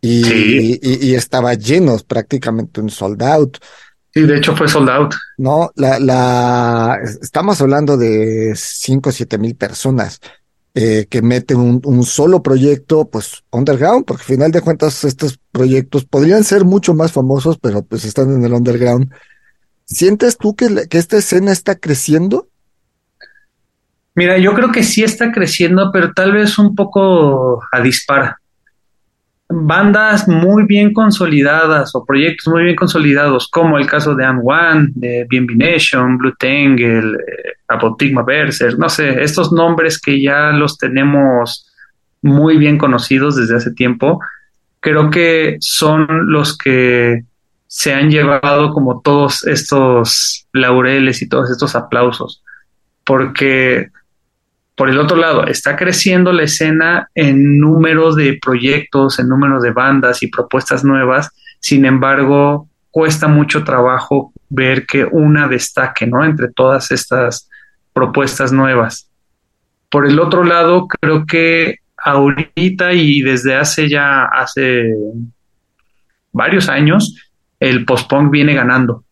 y, 0.00 0.26
y, 0.26 0.78
y, 0.82 1.14
estaba 1.14 1.54
lleno, 1.54 1.96
prácticamente 2.06 2.80
un 2.80 2.90
sold 2.90 3.22
out. 3.22 3.58
Sí, 4.14 4.22
de 4.22 4.38
hecho 4.38 4.56
fue 4.56 4.68
sold 4.68 4.88
out. 4.88 5.14
No, 5.38 5.70
la, 5.74 5.98
la, 5.98 6.98
estamos 7.22 7.60
hablando 7.60 7.96
de 7.96 8.54
cinco 8.56 9.10
o 9.10 9.12
siete 9.12 9.38
mil 9.38 9.56
personas 9.56 10.20
eh, 10.78 11.06
que 11.08 11.22
meten 11.22 11.56
un, 11.56 11.80
un, 11.84 12.04
solo 12.04 12.42
proyecto, 12.42 13.08
pues, 13.08 13.42
underground, 13.50 14.04
porque 14.04 14.24
al 14.24 14.26
final 14.26 14.52
de 14.52 14.60
cuentas 14.60 15.04
estos 15.04 15.40
proyectos 15.50 16.04
podrían 16.04 16.44
ser 16.44 16.66
mucho 16.66 16.92
más 16.92 17.12
famosos, 17.12 17.56
pero 17.58 17.82
pues 17.82 18.04
están 18.04 18.30
en 18.30 18.44
el 18.44 18.52
underground. 18.52 19.10
¿Sientes 19.86 20.36
tú 20.36 20.54
que, 20.54 20.86
que 20.90 20.98
esta 20.98 21.16
escena 21.16 21.50
está 21.50 21.76
creciendo? 21.76 22.48
Mira, 24.14 24.36
yo 24.36 24.52
creo 24.52 24.70
que 24.70 24.82
sí 24.82 25.02
está 25.02 25.32
creciendo, 25.32 25.88
pero 25.90 26.12
tal 26.12 26.32
vez 26.32 26.58
un 26.58 26.74
poco 26.74 27.62
a 27.72 27.80
dispara 27.80 28.38
bandas 29.48 30.26
muy 30.26 30.64
bien 30.64 30.92
consolidadas 30.92 31.94
o 31.94 32.04
proyectos 32.04 32.52
muy 32.52 32.64
bien 32.64 32.76
consolidados, 32.76 33.48
como 33.48 33.78
el 33.78 33.86
caso 33.86 34.14
de 34.14 34.24
Am 34.24 34.40
One, 34.44 34.88
de 34.94 35.26
BNB 35.30 35.56
Nation, 35.56 36.18
Blue 36.18 36.34
Tangle, 36.38 37.14
eh, 37.14 37.52
Apotigma 37.68 38.22
Berser, 38.22 38.78
no 38.78 38.88
sé, 38.88 39.22
estos 39.22 39.52
nombres 39.52 40.00
que 40.00 40.20
ya 40.20 40.50
los 40.50 40.76
tenemos 40.78 41.70
muy 42.22 42.56
bien 42.56 42.76
conocidos 42.76 43.36
desde 43.36 43.56
hace 43.56 43.72
tiempo, 43.72 44.20
creo 44.80 45.10
que 45.10 45.56
son 45.60 46.06
los 46.30 46.56
que 46.56 47.24
se 47.68 47.92
han 47.92 48.10
llevado 48.10 48.72
como 48.72 49.00
todos 49.00 49.46
estos 49.46 50.46
laureles 50.52 51.22
y 51.22 51.28
todos 51.28 51.50
estos 51.50 51.76
aplausos, 51.76 52.42
porque 53.04 53.90
por 54.76 54.90
el 54.90 54.98
otro 54.98 55.16
lado, 55.16 55.46
está 55.46 55.74
creciendo 55.74 56.32
la 56.32 56.42
escena 56.42 57.08
en 57.14 57.58
número 57.58 58.14
de 58.14 58.38
proyectos, 58.40 59.18
en 59.18 59.28
número 59.28 59.58
de 59.60 59.70
bandas 59.70 60.22
y 60.22 60.26
propuestas 60.26 60.84
nuevas. 60.84 61.30
Sin 61.60 61.86
embargo, 61.86 62.68
cuesta 62.90 63.26
mucho 63.26 63.64
trabajo 63.64 64.34
ver 64.50 64.84
que 64.84 65.06
una 65.06 65.48
destaque, 65.48 66.06
¿no? 66.06 66.22
Entre 66.22 66.48
todas 66.48 66.90
estas 66.90 67.48
propuestas 67.94 68.52
nuevas. 68.52 69.10
Por 69.88 70.06
el 70.06 70.20
otro 70.20 70.44
lado, 70.44 70.86
creo 70.86 71.24
que 71.24 71.78
ahorita 71.96 72.92
y 72.92 73.22
desde 73.22 73.54
hace 73.54 73.88
ya, 73.88 74.24
hace 74.24 74.92
varios 76.32 76.68
años, 76.68 77.16
el 77.60 77.86
post-punk 77.86 78.30
viene 78.30 78.52
ganando. 78.52 79.04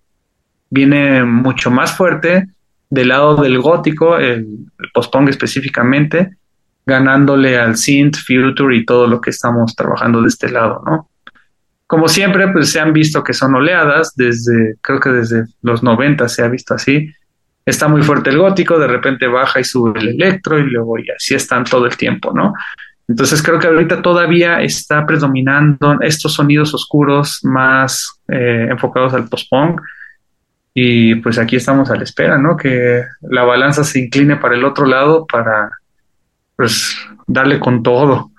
Viene 0.68 1.24
mucho 1.24 1.70
más 1.70 1.96
fuerte, 1.96 2.48
del 2.94 3.09
lado 3.09 3.37
del 3.37 3.59
gótico, 3.61 4.16
el, 4.16 4.46
el 4.78 5.28
específicamente, 5.28 6.37
ganándole 6.87 7.59
al 7.59 7.76
synth, 7.76 8.16
future 8.16 8.76
y 8.76 8.85
todo 8.85 9.07
lo 9.07 9.20
que 9.20 9.30
estamos 9.30 9.74
trabajando 9.74 10.22
de 10.22 10.28
este 10.28 10.50
lado, 10.50 10.83
¿no? 10.87 11.11
Como 11.87 12.09
siempre, 12.09 12.48
pues 12.48 12.70
se 12.70 12.80
han 12.80 12.92
visto 12.92 13.22
que 13.22 13.35
son 13.35 13.54
oleadas, 13.54 14.14
desde, 14.16 14.76
creo 14.80 15.00
que 15.00 15.11
desde 15.11 15.44
los 15.62 15.83
90 15.83 16.28
se 16.28 16.42
ha 16.42 16.48
visto 16.48 16.74
así. 16.74 17.12
Está 17.66 17.88
muy 17.88 18.02
fuerte 18.02 18.30
el 18.30 18.38
gótico, 18.38 18.78
de 18.78 18.87
repente 18.87 19.26
baja 19.26 19.61
y 19.61 19.64
sube 19.64 19.98
el 20.00 20.09
electro 20.09 20.59
y 20.59 20.64
luego 20.64 20.98
y 20.98 21.11
así 21.11 21.35
están 21.35 21.64
todo 21.64 21.87
el 21.87 21.96
tiempo, 21.96 22.33
¿no? 22.35 22.54
Entonces 23.07 23.42
creo 23.42 23.59
que 23.59 23.66
ahorita 23.66 24.00
todavía 24.00 24.62
está 24.62 25.04
predominando 25.04 25.98
estos 26.00 26.33
sonidos 26.33 26.72
oscuros 26.72 27.40
más 27.42 28.20
eh, 28.28 28.68
enfocados 28.70 29.12
al 29.12 29.28
post-punk 29.28 29.80
y 30.74 31.14
pues 31.16 31.38
aquí 31.38 31.54
estamos 31.56 31.88
a 31.90 31.94
la 31.94 32.02
espera, 32.02 32.37
¿no? 32.37 32.56
Que 32.56 33.04
la 33.22 33.44
balanza 33.44 33.84
se 33.84 34.00
incline 34.00 34.37
para 34.37 34.56
el 34.56 34.64
otro 34.64 34.87
lado 34.87 35.24
para, 35.24 35.70
pues, 36.56 36.96
darle 37.28 37.60
con 37.60 37.82
todo. 37.82 38.32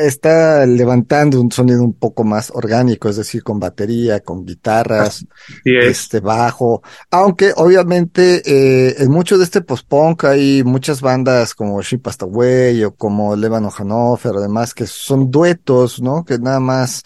Está 0.00 0.66
levantando 0.66 1.40
un 1.40 1.52
sonido 1.52 1.82
un 1.82 1.94
poco 1.94 2.24
más 2.24 2.50
orgánico, 2.54 3.08
es 3.08 3.16
decir, 3.16 3.42
con 3.42 3.60
batería, 3.60 4.20
con 4.20 4.44
guitarras, 4.44 5.26
este 5.64 6.20
bajo. 6.20 6.82
Aunque 7.10 7.52
obviamente 7.54 8.42
eh, 8.46 8.94
en 8.98 9.10
mucho 9.10 9.36
de 9.36 9.44
este 9.44 9.60
post-punk 9.60 10.24
hay 10.24 10.62
muchas 10.64 11.00
bandas 11.00 11.54
como 11.54 11.80
Away 11.80 12.84
o 12.84 12.94
como 12.94 13.36
Levano 13.36 13.70
Hanover, 13.76 14.32
además 14.36 14.74
que 14.74 14.86
son 14.86 15.30
duetos, 15.30 16.00
¿no? 16.00 16.24
Que 16.24 16.38
nada 16.38 16.60
más 16.60 17.02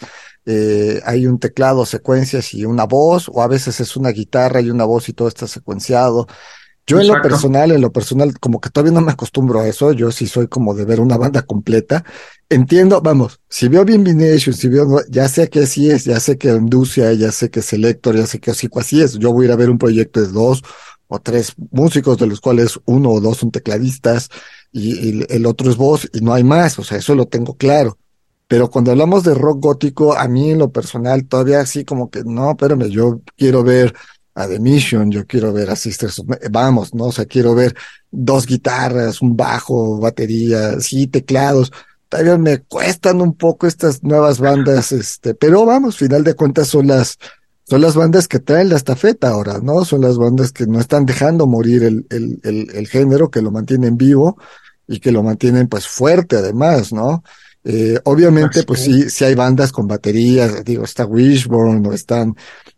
eh, 0.51 0.99
hay 1.05 1.27
un 1.27 1.37
teclado, 1.37 1.85
secuencias 1.85 2.55
y 2.55 2.65
una 2.65 2.85
voz, 2.85 3.29
o 3.31 3.43
a 3.43 3.47
veces 3.47 3.79
es 3.79 3.95
una 3.95 4.09
guitarra 4.09 4.61
y 4.61 4.71
una 4.71 4.83
voz 4.83 5.07
y 5.07 5.13
todo 5.13 5.27
está 5.27 5.45
secuenciado, 5.47 6.25
Yo 6.87 6.99
en 6.99 7.07
lo 7.07 7.21
personal, 7.21 7.71
en 7.71 7.81
lo 7.81 7.91
personal, 7.91 8.33
como 8.39 8.59
que 8.59 8.71
todavía 8.71 8.93
no 8.93 9.01
me 9.01 9.11
acostumbro 9.11 9.59
a 9.59 9.67
eso. 9.67 9.91
Yo 9.93 10.11
sí 10.11 10.25
soy 10.27 10.47
como 10.47 10.73
de 10.73 10.85
ver 10.85 10.99
una 11.01 11.17
banda 11.17 11.43
completa. 11.43 12.03
Entiendo, 12.49 12.99
vamos, 13.01 13.39
si 13.47 13.67
veo 13.67 13.85
bien 13.85 14.03
Nation, 14.03 14.55
si 14.55 14.69
veo, 14.69 15.01
ya 15.09 15.27
sé 15.29 15.49
que 15.49 15.59
así 15.61 15.91
es, 15.91 16.05
ya 16.05 16.19
sé 16.19 16.37
que 16.39 16.49
Inducia, 16.49 17.13
ya 17.13 17.31
sé 17.31 17.51
que 17.51 17.61
Selector, 17.61 18.15
ya 18.17 18.25
sé 18.25 18.39
que 18.39 18.51
Hocico 18.51 18.79
así 18.79 19.01
es. 19.03 19.19
Yo 19.19 19.31
voy 19.33 19.45
a 19.45 19.47
ir 19.49 19.51
a 19.53 19.55
ver 19.57 19.69
un 19.69 19.77
proyecto 19.77 20.19
de 20.21 20.29
dos 20.29 20.63
o 21.07 21.19
tres 21.19 21.53
músicos, 21.71 22.17
de 22.17 22.27
los 22.27 22.41
cuales 22.41 22.79
uno 22.85 23.11
o 23.11 23.21
dos 23.21 23.37
son 23.37 23.51
tecladistas 23.51 24.29
y, 24.71 25.19
y 25.21 25.25
el 25.29 25.45
otro 25.45 25.69
es 25.69 25.77
voz 25.77 26.09
y 26.13 26.21
no 26.21 26.33
hay 26.33 26.43
más. 26.43 26.79
O 26.79 26.83
sea, 26.83 26.97
eso 26.97 27.13
lo 27.15 27.27
tengo 27.27 27.55
claro. 27.55 27.99
Pero 28.49 28.69
cuando 28.71 28.91
hablamos 28.91 29.23
de 29.25 29.35
rock 29.35 29.61
gótico, 29.63 30.15
a 30.17 30.27
mí 30.27 30.51
en 30.51 30.59
lo 30.59 30.71
personal 30.71 31.25
todavía 31.27 31.61
así 31.61 31.85
como 31.85 32.09
que 32.11 32.23
no, 32.25 32.51
espérame, 32.51 32.89
yo 32.89 33.21
quiero 33.37 33.63
ver 33.63 33.95
a 34.35 34.47
The 34.47 34.59
Mission, 34.59 35.11
yo 35.11 35.27
quiero 35.27 35.53
ver 35.53 35.69
a 35.71 35.77
Sisters 35.77 36.23
Ma- 36.25 36.39
vamos, 36.51 36.95
¿no? 36.95 37.05
O 37.07 37.13
sea, 37.13 37.25
quiero 37.27 37.55
ver 37.55 37.75
dos 38.11 38.47
guitarras, 38.47 39.21
un 39.21 39.37
bajo, 39.37 39.99
batería, 39.99 40.79
sí, 40.81 41.07
teclados. 41.07 41.71
Todavía 42.09 42.37
me 42.39 42.59
cuestan 42.63 43.21
un 43.21 43.35
poco 43.35 43.67
estas 43.67 44.03
nuevas 44.03 44.39
bandas, 44.39 44.91
este, 44.93 45.35
pero 45.35 45.65
vamos, 45.65 45.97
final 45.97 46.23
de 46.23 46.33
cuentas 46.35 46.67
son 46.69 46.87
las, 46.87 47.17
son 47.69 47.81
las 47.81 47.95
bandas 47.95 48.27
que 48.27 48.39
traen 48.39 48.69
la 48.69 48.77
estafeta 48.77 49.29
ahora, 49.29 49.59
¿no? 49.61 49.85
Son 49.85 50.01
las 50.01 50.17
bandas 50.17 50.51
que 50.51 50.65
no 50.65 50.79
están 50.79 51.05
dejando 51.05 51.45
morir 51.47 51.83
el, 51.83 52.07
el, 52.09 52.39
el, 52.43 52.71
el 52.75 52.87
género, 52.87 53.29
que 53.29 53.43
lo 53.43 53.51
mantienen 53.51 53.95
vivo 53.97 54.37
y 54.87 54.99
que 54.99 55.11
lo 55.11 55.21
mantienen 55.23 55.67
pues 55.67 55.87
fuerte 55.87 56.37
además, 56.37 56.91
¿no? 56.91 57.23
Eh, 57.65 57.99
obviamente, 58.05 58.63
pues 58.63 58.79
es. 58.81 58.85
sí, 58.85 59.09
sí 59.09 59.25
hay 59.25 59.35
bandas 59.35 59.71
con 59.71 59.85
baterías, 59.87 60.63
digo, 60.63 60.83
está 60.85 61.05
Wishbone 61.05 61.87
o 61.89 61.93
están, 61.93 62.35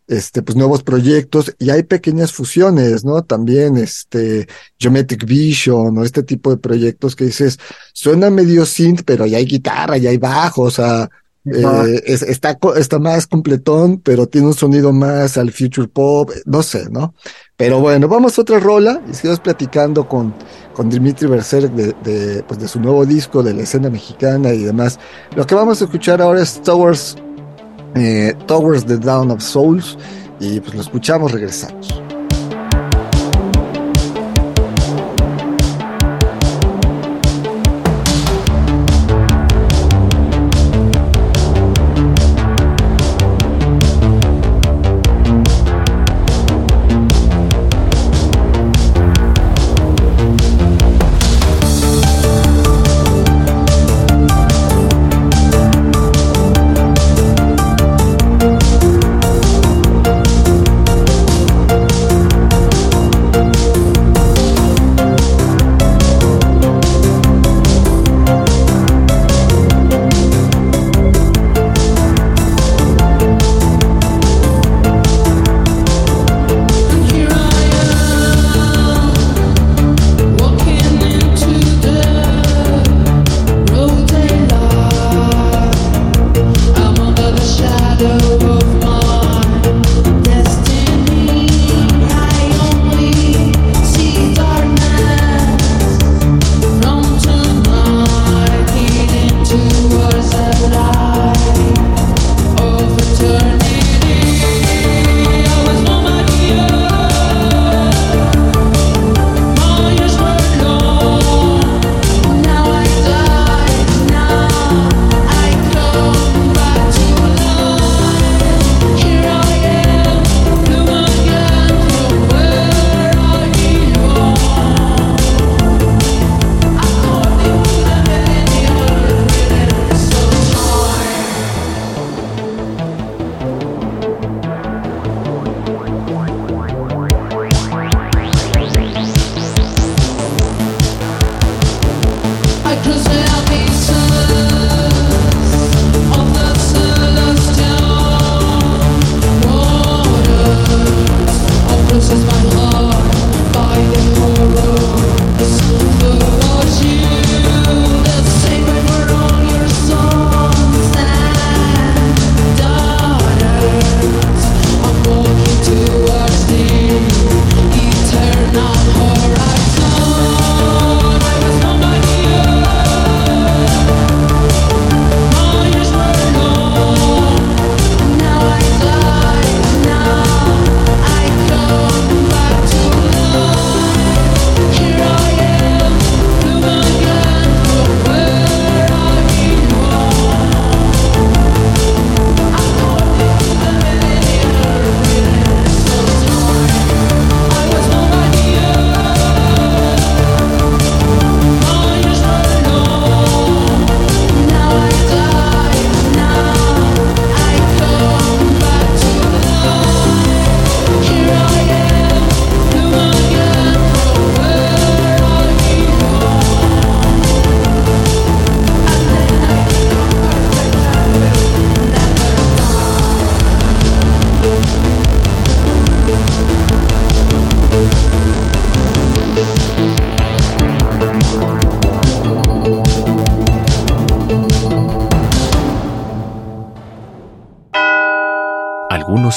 este, 0.08 0.42
pues 0.42 0.56
nuevos 0.56 0.82
proyectos 0.82 1.54
y 1.58 1.70
hay 1.70 1.84
pequeñas 1.84 2.32
fusiones, 2.32 3.04
¿no? 3.04 3.22
También, 3.22 3.76
este, 3.76 4.48
Geometric 4.78 5.24
Vision 5.24 5.96
o 5.98 6.04
este 6.04 6.22
tipo 6.24 6.50
de 6.50 6.56
proyectos 6.58 7.14
que 7.16 7.26
dices, 7.26 7.58
suena 7.94 8.28
medio 8.30 8.66
synth, 8.66 9.02
pero 9.04 9.24
ya 9.26 9.38
hay 9.38 9.46
guitarra, 9.46 9.96
ya 9.98 10.10
hay 10.10 10.18
bajo, 10.18 10.62
o 10.62 10.70
sea, 10.70 11.08
eh, 11.44 12.02
es- 12.06 12.22
está, 12.22 12.58
está 12.76 12.98
más 12.98 13.26
completón, 13.26 14.00
pero 14.00 14.26
tiene 14.28 14.48
un 14.48 14.54
sonido 14.54 14.92
más 14.92 15.36
al 15.38 15.52
future 15.52 15.88
pop, 15.88 16.30
no 16.44 16.62
sé, 16.62 16.88
¿no? 16.90 17.14
Pero 17.62 17.78
bueno, 17.78 18.08
vamos 18.08 18.36
a 18.36 18.42
otra 18.42 18.58
rola 18.58 19.00
y 19.08 19.14
seguimos 19.14 19.38
platicando 19.38 20.08
con, 20.08 20.34
con 20.74 20.90
Dimitri 20.90 21.28
Berserk 21.28 21.70
de, 21.70 22.42
pues 22.42 22.58
de 22.58 22.66
su 22.66 22.80
nuevo 22.80 23.06
disco, 23.06 23.40
de 23.40 23.54
la 23.54 23.62
escena 23.62 23.88
mexicana 23.88 24.52
y 24.52 24.64
demás. 24.64 24.98
Lo 25.36 25.46
que 25.46 25.54
vamos 25.54 25.80
a 25.80 25.84
escuchar 25.84 26.20
ahora 26.20 26.42
es 26.42 26.60
Towers, 26.60 27.14
eh, 27.94 28.34
Towers 28.48 28.84
the 28.84 28.96
Down 28.96 29.30
of 29.30 29.40
Souls 29.40 29.96
y 30.40 30.58
pues 30.58 30.74
lo 30.74 30.80
escuchamos, 30.80 31.30
regresamos. 31.30 32.02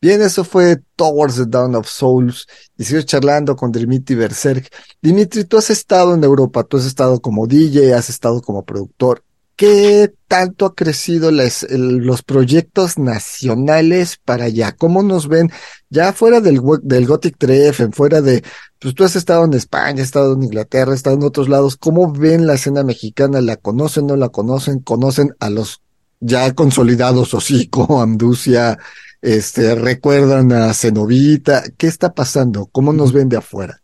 Bien, 0.00 0.20
eso 0.20 0.44
fue 0.44 0.82
Towards 0.94 1.36
the 1.36 1.46
Dawn 1.46 1.74
of 1.74 1.88
Souls. 1.88 2.46
Y 2.76 2.84
sigo 2.84 3.02
charlando 3.02 3.56
con 3.56 3.72
Dimitri 3.72 4.14
Berserk. 4.14 4.68
Dimitri, 5.00 5.44
tú 5.44 5.56
has 5.56 5.70
estado 5.70 6.14
en 6.14 6.22
Europa, 6.22 6.64
tú 6.64 6.76
has 6.76 6.84
estado 6.84 7.20
como 7.20 7.46
DJ, 7.46 7.94
has 7.94 8.10
estado 8.10 8.42
como 8.42 8.64
productor. 8.64 9.24
¿Qué 9.56 10.12
tanto 10.28 10.66
ha 10.66 10.74
crecido 10.74 11.30
los 11.30 12.22
proyectos 12.22 12.98
nacionales 12.98 14.18
para 14.22 14.44
allá? 14.44 14.72
¿Cómo 14.72 15.02
nos 15.02 15.28
ven 15.28 15.50
ya 15.88 16.12
fuera 16.12 16.42
del, 16.42 16.60
del 16.82 17.06
Gothic 17.06 17.38
Treffen, 17.38 17.92
fuera 17.94 18.20
de, 18.20 18.44
pues 18.78 18.94
tú 18.94 19.04
has 19.04 19.16
estado 19.16 19.46
en 19.46 19.54
España, 19.54 20.02
has 20.02 20.08
estado 20.08 20.34
en 20.34 20.42
Inglaterra, 20.42 20.92
has 20.92 20.98
estado 20.98 21.16
en 21.16 21.22
otros 21.22 21.48
lados, 21.48 21.78
¿cómo 21.78 22.12
ven 22.12 22.46
la 22.46 22.54
escena 22.54 22.84
mexicana? 22.84 23.40
¿La 23.40 23.56
conocen, 23.56 24.06
no 24.06 24.16
la 24.16 24.28
conocen? 24.28 24.80
¿Conocen 24.80 25.34
a 25.40 25.48
los 25.48 25.80
ya 26.20 26.54
consolidados 26.54 27.32
Hocico, 27.32 28.00
Amducia, 28.02 28.78
este, 29.26 29.74
recuerdan 29.74 30.52
a 30.52 30.72
Cenovita? 30.72 31.64
¿Qué 31.76 31.88
está 31.88 32.14
pasando? 32.14 32.66
¿Cómo 32.70 32.92
nos 32.92 33.12
ven 33.12 33.28
de 33.28 33.36
afuera? 33.36 33.80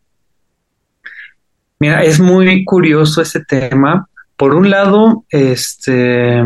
Mira, 1.80 2.04
es 2.04 2.20
muy 2.20 2.64
curioso 2.64 3.20
ese 3.20 3.40
tema 3.44 4.08
por 4.36 4.54
un 4.54 4.70
lado, 4.70 5.24
este, 5.30 6.42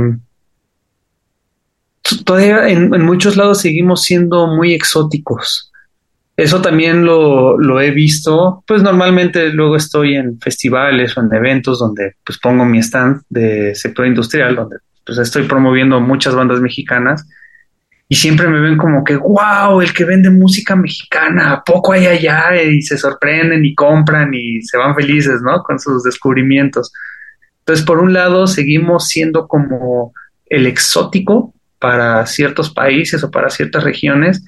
todavía 2.25 2.69
en, 2.69 2.91
muchos 3.03 3.37
lados 3.37 3.61
seguimos 3.61 4.03
siendo 4.03 4.47
muy 4.49 4.75
exóticos. 4.75 5.73
Eso 6.37 6.61
también 6.61 7.05
lo, 7.05 7.59
lo, 7.59 7.81
he 7.81 7.91
visto, 7.91 8.63
pues 8.67 8.83
normalmente 8.83 9.49
luego 9.49 9.77
estoy 9.77 10.17
en 10.17 10.39
festivales 10.41 11.17
o 11.17 11.23
en 11.23 11.35
eventos 11.35 11.79
donde 11.79 12.17
pues 12.23 12.39
pongo 12.39 12.67
mi 12.67 12.79
stand 12.81 13.23
de 13.31 13.75
sector 13.75 14.07
industrial, 14.07 14.57
donde 14.57 14.77
pues 15.05 15.17
estoy 15.17 15.45
promoviendo 15.45 15.99
muchas 16.01 16.35
bandas 16.35 16.61
mexicanas 16.61 17.27
y 18.09 18.15
siempre 18.15 18.49
me 18.49 18.61
ven 18.61 18.77
como 18.77 19.03
que, 19.03 19.17
wow, 19.17 19.81
el 19.81 19.93
que 19.93 20.05
vende 20.05 20.31
música 20.31 20.77
mexicana, 20.77 21.53
¿a 21.53 21.65
poco 21.65 21.93
hay 21.93 22.07
allá? 22.07 22.63
Y 22.63 22.81
se 22.83 22.97
sorprenden 22.97 23.65
y 23.65 23.75
compran 23.75 24.33
y 24.33 24.63
se 24.63 24.79
van 24.79 24.95
felices, 24.95 25.41
¿no? 25.43 25.63
Con 25.63 25.81
sus 25.81 26.05
descubrimientos. 26.05 26.93
Entonces, 27.61 27.85
por 27.85 27.99
un 27.99 28.13
lado, 28.13 28.47
seguimos 28.47 29.09
siendo 29.09 29.49
como 29.49 30.13
el 30.49 30.69
exótico 30.69 31.53
para 31.81 32.25
ciertos 32.27 32.71
países 32.71 33.25
o 33.25 33.31
para 33.31 33.51
ciertas 33.51 33.83
regiones, 33.83 34.45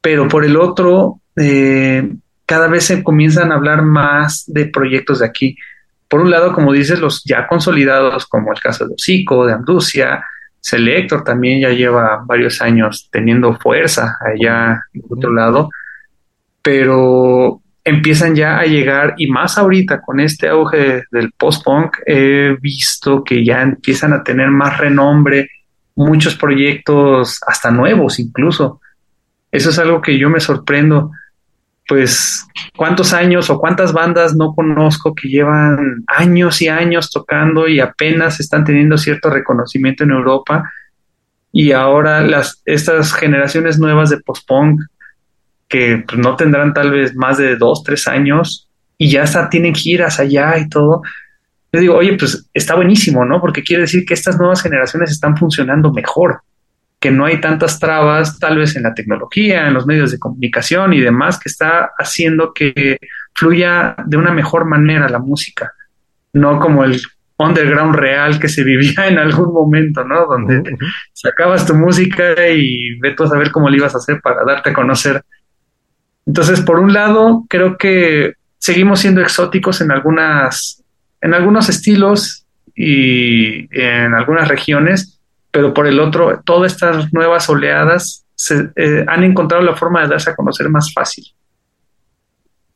pero 0.00 0.26
por 0.26 0.44
el 0.44 0.56
otro, 0.56 1.20
eh, 1.36 2.10
cada 2.46 2.66
vez 2.66 2.84
se 2.84 3.04
comienzan 3.04 3.52
a 3.52 3.54
hablar 3.54 3.82
más 3.82 4.44
de 4.48 4.66
proyectos 4.66 5.20
de 5.20 5.26
aquí. 5.26 5.56
Por 6.08 6.20
un 6.20 6.30
lado, 6.32 6.52
como 6.52 6.72
dices, 6.72 6.98
los 6.98 7.22
ya 7.24 7.46
consolidados, 7.46 8.26
como 8.26 8.52
el 8.52 8.60
caso 8.60 8.88
de 8.88 8.94
Osico, 8.94 9.46
de 9.46 9.52
Anducia, 9.52 10.24
Selector 10.66 11.22
también 11.22 11.60
ya 11.60 11.70
lleva 11.70 12.24
varios 12.26 12.60
años 12.60 13.08
teniendo 13.12 13.54
fuerza 13.54 14.18
allá 14.20 14.82
en 14.92 15.02
otro 15.08 15.32
lado, 15.32 15.70
pero 16.60 17.60
empiezan 17.84 18.34
ya 18.34 18.58
a 18.58 18.64
llegar, 18.64 19.14
y 19.16 19.28
más 19.28 19.58
ahorita 19.58 20.00
con 20.00 20.18
este 20.18 20.48
auge 20.48 21.04
del 21.12 21.30
post-punk, 21.38 21.98
he 22.04 22.56
visto 22.60 23.22
que 23.22 23.44
ya 23.44 23.62
empiezan 23.62 24.12
a 24.12 24.24
tener 24.24 24.50
más 24.50 24.76
renombre, 24.78 25.48
muchos 25.94 26.34
proyectos, 26.34 27.38
hasta 27.46 27.70
nuevos 27.70 28.18
incluso. 28.18 28.80
Eso 29.52 29.70
es 29.70 29.78
algo 29.78 30.02
que 30.02 30.18
yo 30.18 30.28
me 30.30 30.40
sorprendo. 30.40 31.12
Pues, 31.88 32.44
¿cuántos 32.76 33.12
años 33.12 33.48
o 33.48 33.60
cuántas 33.60 33.92
bandas 33.92 34.34
no 34.34 34.54
conozco 34.54 35.14
que 35.14 35.28
llevan 35.28 36.04
años 36.08 36.60
y 36.60 36.68
años 36.68 37.10
tocando 37.10 37.68
y 37.68 37.78
apenas 37.78 38.40
están 38.40 38.64
teniendo 38.64 38.98
cierto 38.98 39.30
reconocimiento 39.30 40.02
en 40.02 40.10
Europa? 40.10 40.70
Y 41.52 41.72
ahora 41.72 42.22
las, 42.22 42.60
estas 42.64 43.12
generaciones 43.12 43.78
nuevas 43.78 44.10
de 44.10 44.18
post-punk 44.18 44.80
que 45.68 46.04
no 46.16 46.36
tendrán 46.36 46.74
tal 46.74 46.90
vez 46.90 47.14
más 47.14 47.38
de 47.38 47.56
dos, 47.56 47.82
tres 47.82 48.06
años 48.08 48.68
y 48.98 49.10
ya 49.10 49.24
tienen 49.48 49.74
giras 49.74 50.20
allá 50.20 50.58
y 50.58 50.68
todo. 50.68 51.02
Yo 51.72 51.80
digo, 51.80 51.96
oye, 51.96 52.16
pues 52.18 52.48
está 52.54 52.74
buenísimo, 52.74 53.24
¿no? 53.24 53.40
Porque 53.40 53.62
quiere 53.62 53.82
decir 53.82 54.04
que 54.04 54.14
estas 54.14 54.38
nuevas 54.38 54.62
generaciones 54.62 55.10
están 55.10 55.36
funcionando 55.36 55.92
mejor, 55.92 56.40
que 56.98 57.10
no 57.10 57.26
hay 57.26 57.40
tantas 57.40 57.78
trabas 57.78 58.38
tal 58.38 58.58
vez 58.58 58.76
en 58.76 58.84
la 58.84 58.94
tecnología, 58.94 59.66
en 59.66 59.74
los 59.74 59.86
medios 59.86 60.10
de 60.12 60.18
comunicación 60.18 60.92
y 60.94 61.00
demás, 61.00 61.38
que 61.38 61.48
está 61.48 61.90
haciendo 61.98 62.52
que 62.54 62.98
fluya 63.34 63.94
de 64.06 64.16
una 64.16 64.32
mejor 64.32 64.64
manera 64.64 65.08
la 65.08 65.18
música, 65.18 65.72
no 66.32 66.58
como 66.58 66.84
el 66.84 67.00
underground 67.38 67.94
real 67.94 68.40
que 68.40 68.48
se 68.48 68.64
vivía 68.64 69.08
en 69.08 69.18
algún 69.18 69.52
momento, 69.52 70.04
¿no? 70.04 70.26
Donde 70.26 70.62
sacabas 71.12 71.66
tu 71.66 71.74
música 71.74 72.48
y 72.48 72.98
ve 72.98 73.14
a 73.18 73.26
saber 73.26 73.50
cómo 73.50 73.68
lo 73.68 73.76
ibas 73.76 73.94
a 73.94 73.98
hacer 73.98 74.20
para 74.22 74.42
darte 74.44 74.70
a 74.70 74.72
conocer 74.72 75.22
entonces, 76.26 76.60
por 76.60 76.80
un 76.80 76.92
lado, 76.92 77.46
creo 77.48 77.78
que 77.78 78.34
seguimos 78.58 79.00
siendo 79.00 79.20
exóticos 79.20 79.80
en 79.80 79.92
algunas, 79.92 80.82
en 81.20 81.34
algunos 81.34 81.68
estilos 81.68 82.44
y 82.74 83.68
en 83.70 84.12
algunas 84.12 84.48
regiones, 84.48 85.15
pero 85.56 85.72
por 85.72 85.86
el 85.86 85.98
otro, 86.00 86.42
todas 86.44 86.70
estas 86.70 87.10
nuevas 87.14 87.48
oleadas 87.48 88.26
se, 88.34 88.68
eh, 88.76 89.06
han 89.08 89.24
encontrado 89.24 89.64
la 89.64 89.74
forma 89.74 90.02
de 90.02 90.08
darse 90.08 90.28
a 90.28 90.36
conocer 90.36 90.68
más 90.68 90.92
fácil. 90.92 91.24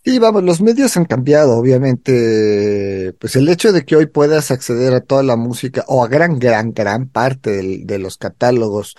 Sí, 0.03 0.18
vamos, 0.18 0.43
los 0.45 0.62
medios 0.62 0.97
han 0.97 1.05
cambiado, 1.05 1.59
obviamente. 1.59 3.14
Pues 3.20 3.37
el 3.37 3.51
hecho 3.51 3.70
de 3.72 3.85
que 3.85 3.97
hoy 3.97 4.07
puedas 4.07 4.51
acceder 4.51 4.95
a 4.95 5.03
toda 5.03 5.22
la 5.22 5.37
música 5.37 5.85
o 5.89 6.03
a 6.03 6.09
gran, 6.09 6.39
gran, 6.39 6.72
gran 6.72 7.07
parte 7.07 7.83
de 7.85 7.99
los 7.99 8.16
catálogos, 8.16 8.97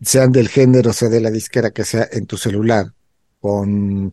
sean 0.00 0.32
del 0.32 0.48
género, 0.48 0.92
sea 0.92 1.08
de 1.08 1.20
la 1.20 1.30
disquera 1.30 1.70
que 1.70 1.84
sea 1.84 2.08
en 2.10 2.26
tu 2.26 2.36
celular, 2.36 2.86
con 3.38 4.12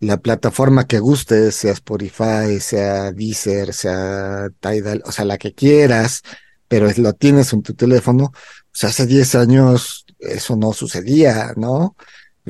la 0.00 0.16
plataforma 0.16 0.86
que 0.86 1.00
guste, 1.00 1.52
sea 1.52 1.72
Spotify, 1.72 2.60
sea 2.60 3.12
Deezer, 3.12 3.74
sea 3.74 4.48
Tidal, 4.58 5.02
o 5.04 5.12
sea, 5.12 5.26
la 5.26 5.36
que 5.36 5.52
quieras, 5.52 6.22
pero 6.68 6.88
lo 6.98 7.12
tienes 7.14 7.52
en 7.52 7.62
tu 7.62 7.74
teléfono. 7.74 8.24
O 8.24 8.32
sea, 8.72 8.90
hace 8.90 9.06
10 9.06 9.34
años 9.34 10.06
eso 10.18 10.56
no 10.56 10.72
sucedía, 10.72 11.52
¿no? 11.56 11.96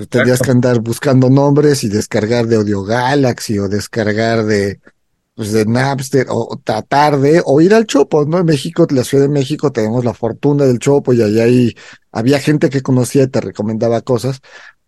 Tenías 0.09 0.41
que 0.41 0.51
andar 0.51 0.81
buscando 0.81 1.29
nombres 1.29 1.83
y 1.83 1.89
descargar 1.89 2.47
de 2.47 2.57
Audio 2.57 2.85
Galaxy 2.85 3.59
o 3.59 3.69
descargar 3.69 4.45
de, 4.45 4.81
pues 5.35 5.53
de 5.53 5.66
Napster 5.66 6.27
o 6.31 6.61
tratar 6.62 7.19
de, 7.19 7.43
o 7.45 7.61
ir 7.61 7.75
al 7.75 7.87
Chopo, 7.87 8.25
¿no? 8.25 8.39
En 8.39 8.47
México, 8.47 8.87
la 8.91 9.05
Ciudad 9.05 9.25
de 9.25 9.31
México 9.31 9.73
tenemos 9.73 10.05
la 10.05 10.14
fortuna 10.14 10.64
del 10.64 10.79
Chopo 10.79 11.12
y 11.12 11.23
allá 11.23 11.45
ahí 11.45 11.75
había 12.12 12.39
gente 12.39 12.71
que 12.71 12.83
conocía 12.83 13.25
y 13.25 13.29
te 13.29 13.41
recomendaba 13.41 14.01
cosas, 14.03 14.41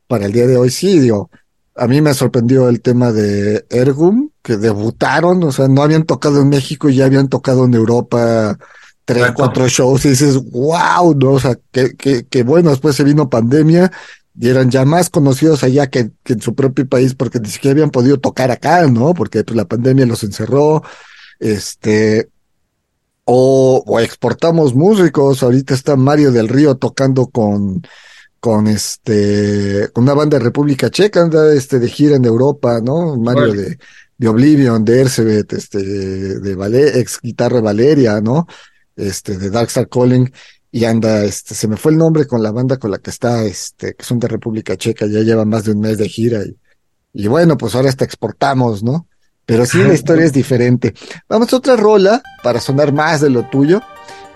para 0.06 0.26
el 0.26 0.32
día 0.32 0.46
de 0.46 0.56
hoy 0.56 0.70
sí, 0.70 0.98
digo, 0.98 1.30
a 1.76 1.86
mí 1.86 2.00
me 2.00 2.14
sorprendió 2.14 2.68
el 2.68 2.82
tema 2.82 3.12
de 3.12 3.64
Ergum, 3.70 4.30
que 4.42 4.56
debutaron, 4.56 5.42
o 5.44 5.52
sea, 5.52 5.68
no 5.68 5.82
habían 5.82 6.04
tocado 6.04 6.40
en 6.40 6.48
México 6.48 6.88
y 6.88 6.96
ya 6.96 7.06
habían 7.06 7.28
tocado 7.28 7.64
en 7.64 7.74
Europa 7.74 8.58
tres, 9.14 9.32
cuatro 9.34 9.68
shows 9.68 10.04
y 10.04 10.10
dices, 10.10 10.36
wow, 10.50 11.14
¿no? 11.14 11.32
O 11.32 11.40
sea, 11.40 11.58
que, 11.72 11.94
que, 11.96 12.24
que 12.24 12.42
bueno, 12.42 12.70
después 12.70 12.96
se 12.96 13.04
vino 13.04 13.28
pandemia 13.28 13.90
y 14.38 14.48
eran 14.48 14.70
ya 14.70 14.84
más 14.84 15.10
conocidos 15.10 15.64
allá 15.64 15.88
que, 15.88 16.10
que, 16.22 16.34
en 16.34 16.40
su 16.40 16.54
propio 16.54 16.88
país 16.88 17.14
porque 17.14 17.40
ni 17.40 17.48
siquiera 17.48 17.72
habían 17.72 17.90
podido 17.90 18.18
tocar 18.18 18.50
acá, 18.50 18.86
¿no? 18.86 19.14
Porque 19.14 19.44
pues, 19.44 19.56
la 19.56 19.66
pandemia 19.66 20.06
los 20.06 20.22
encerró, 20.22 20.82
este, 21.38 22.28
o, 23.24 23.82
o 23.86 24.00
exportamos 24.00 24.74
músicos, 24.74 25.42
ahorita 25.42 25.74
está 25.74 25.96
Mario 25.96 26.32
del 26.32 26.48
Río 26.48 26.76
tocando 26.76 27.26
con 27.26 27.82
con 28.40 28.66
este, 28.68 29.90
con 29.92 30.04
una 30.04 30.14
banda 30.14 30.38
de 30.38 30.44
República 30.44 30.90
Checa, 30.90 31.20
anda 31.20 31.52
este 31.52 31.78
de 31.78 31.88
gira 31.88 32.16
en 32.16 32.24
Europa, 32.24 32.80
¿no? 32.82 33.16
Mario 33.16 33.52
de, 33.52 33.78
de 34.16 34.28
Oblivion, 34.28 34.82
de 34.82 35.00
Ercebet, 35.02 35.52
este, 35.52 35.82
de, 35.82 36.56
de 36.56 37.00
ex 37.00 37.20
guitarra 37.22 37.60
Valeria, 37.60 38.20
¿no? 38.22 38.46
Este, 39.00 39.38
de 39.38 39.50
Darkstar 39.50 39.88
Calling, 39.88 40.32
y 40.72 40.84
anda, 40.84 41.24
este, 41.24 41.54
se 41.54 41.66
me 41.66 41.76
fue 41.76 41.92
el 41.92 41.98
nombre 41.98 42.26
con 42.26 42.42
la 42.42 42.52
banda 42.52 42.76
con 42.76 42.90
la 42.90 42.98
que 42.98 43.10
está, 43.10 43.44
este, 43.44 43.94
que 43.94 44.04
son 44.04 44.18
de 44.18 44.28
República 44.28 44.76
Checa, 44.76 45.06
ya 45.06 45.20
lleva 45.20 45.44
más 45.44 45.64
de 45.64 45.72
un 45.72 45.80
mes 45.80 45.98
de 45.98 46.08
gira, 46.08 46.42
y, 46.44 46.56
y 47.12 47.26
bueno, 47.26 47.56
pues 47.56 47.74
ahora 47.74 47.88
hasta 47.88 48.04
exportamos, 48.04 48.82
¿no? 48.82 49.06
Pero 49.50 49.66
sí, 49.66 49.82
la 49.82 49.94
historia 49.94 50.24
es 50.24 50.32
diferente. 50.32 50.94
Vamos 51.28 51.52
a 51.52 51.56
otra 51.56 51.74
rola 51.74 52.22
para 52.40 52.60
sonar 52.60 52.92
más 52.92 53.20
de 53.20 53.30
lo 53.30 53.48
tuyo. 53.48 53.80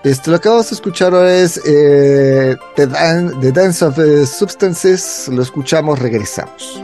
Este, 0.03 0.29
lo 0.29 0.41
que 0.41 0.49
vamos 0.49 0.69
a 0.69 0.75
escuchar 0.75 1.13
ahora 1.13 1.33
es 1.33 1.59
eh, 1.65 2.57
The, 2.75 3.51
Dance 3.53 3.85
of 3.85 3.97
Substances. 4.27 5.29
Lo 5.31 5.41
escuchamos, 5.41 5.99
regresamos. 5.99 6.83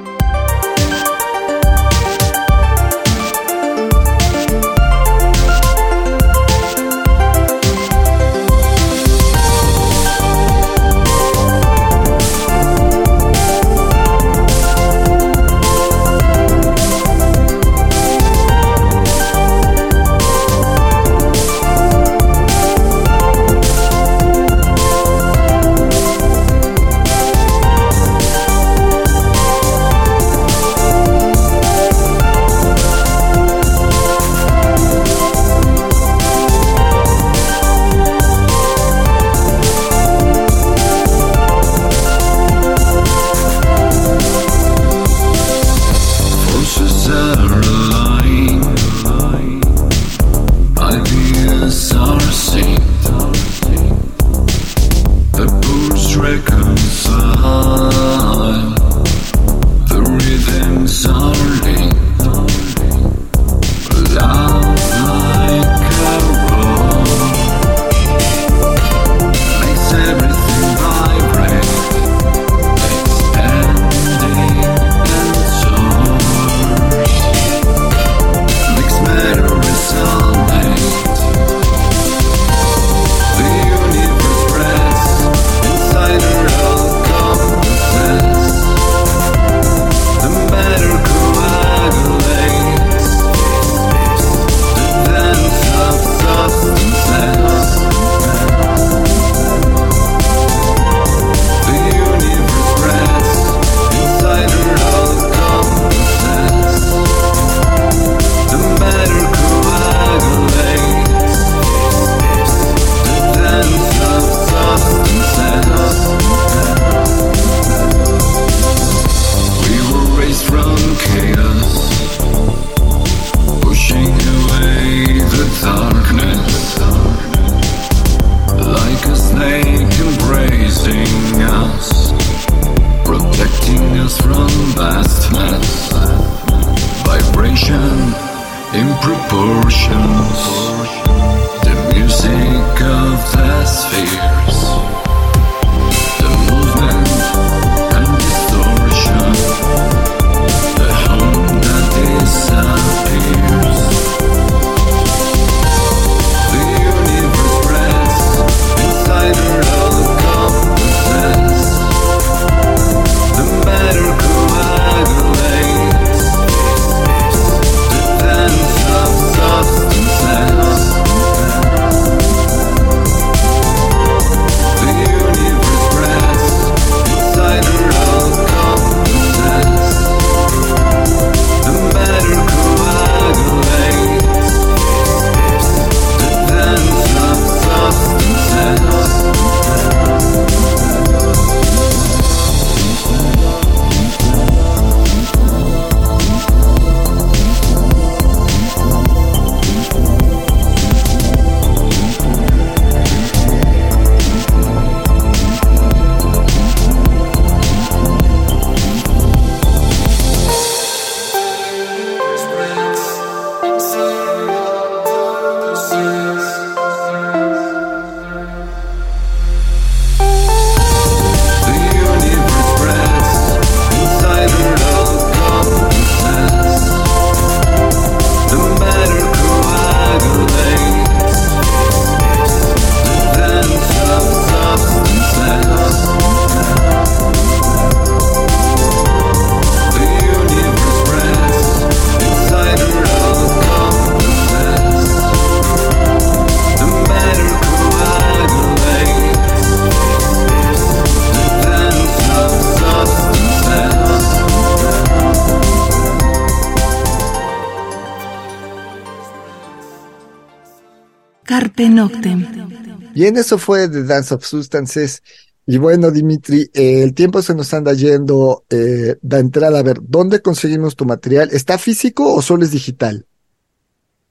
Bien, 263.13 263.37
eso 263.37 263.57
fue 263.57 263.89
The 263.89 264.03
Dance 264.03 264.33
of 264.33 264.45
Substances. 264.45 265.21
Y 265.65 265.77
bueno, 265.77 266.11
Dimitri, 266.11 266.69
eh, 266.73 267.03
el 267.03 267.13
tiempo 267.13 267.41
se 267.41 267.55
nos 267.55 267.73
anda 267.73 267.93
yendo. 267.93 268.63
Eh, 268.69 269.15
da 269.21 269.39
entrada 269.39 269.79
a 269.79 269.83
ver, 269.83 269.97
¿dónde 270.01 270.41
conseguimos 270.41 270.95
tu 270.95 271.05
material? 271.05 271.49
¿Está 271.51 271.77
físico 271.77 272.33
o 272.33 272.41
solo 272.41 272.63
es 272.63 272.71
digital? 272.71 273.25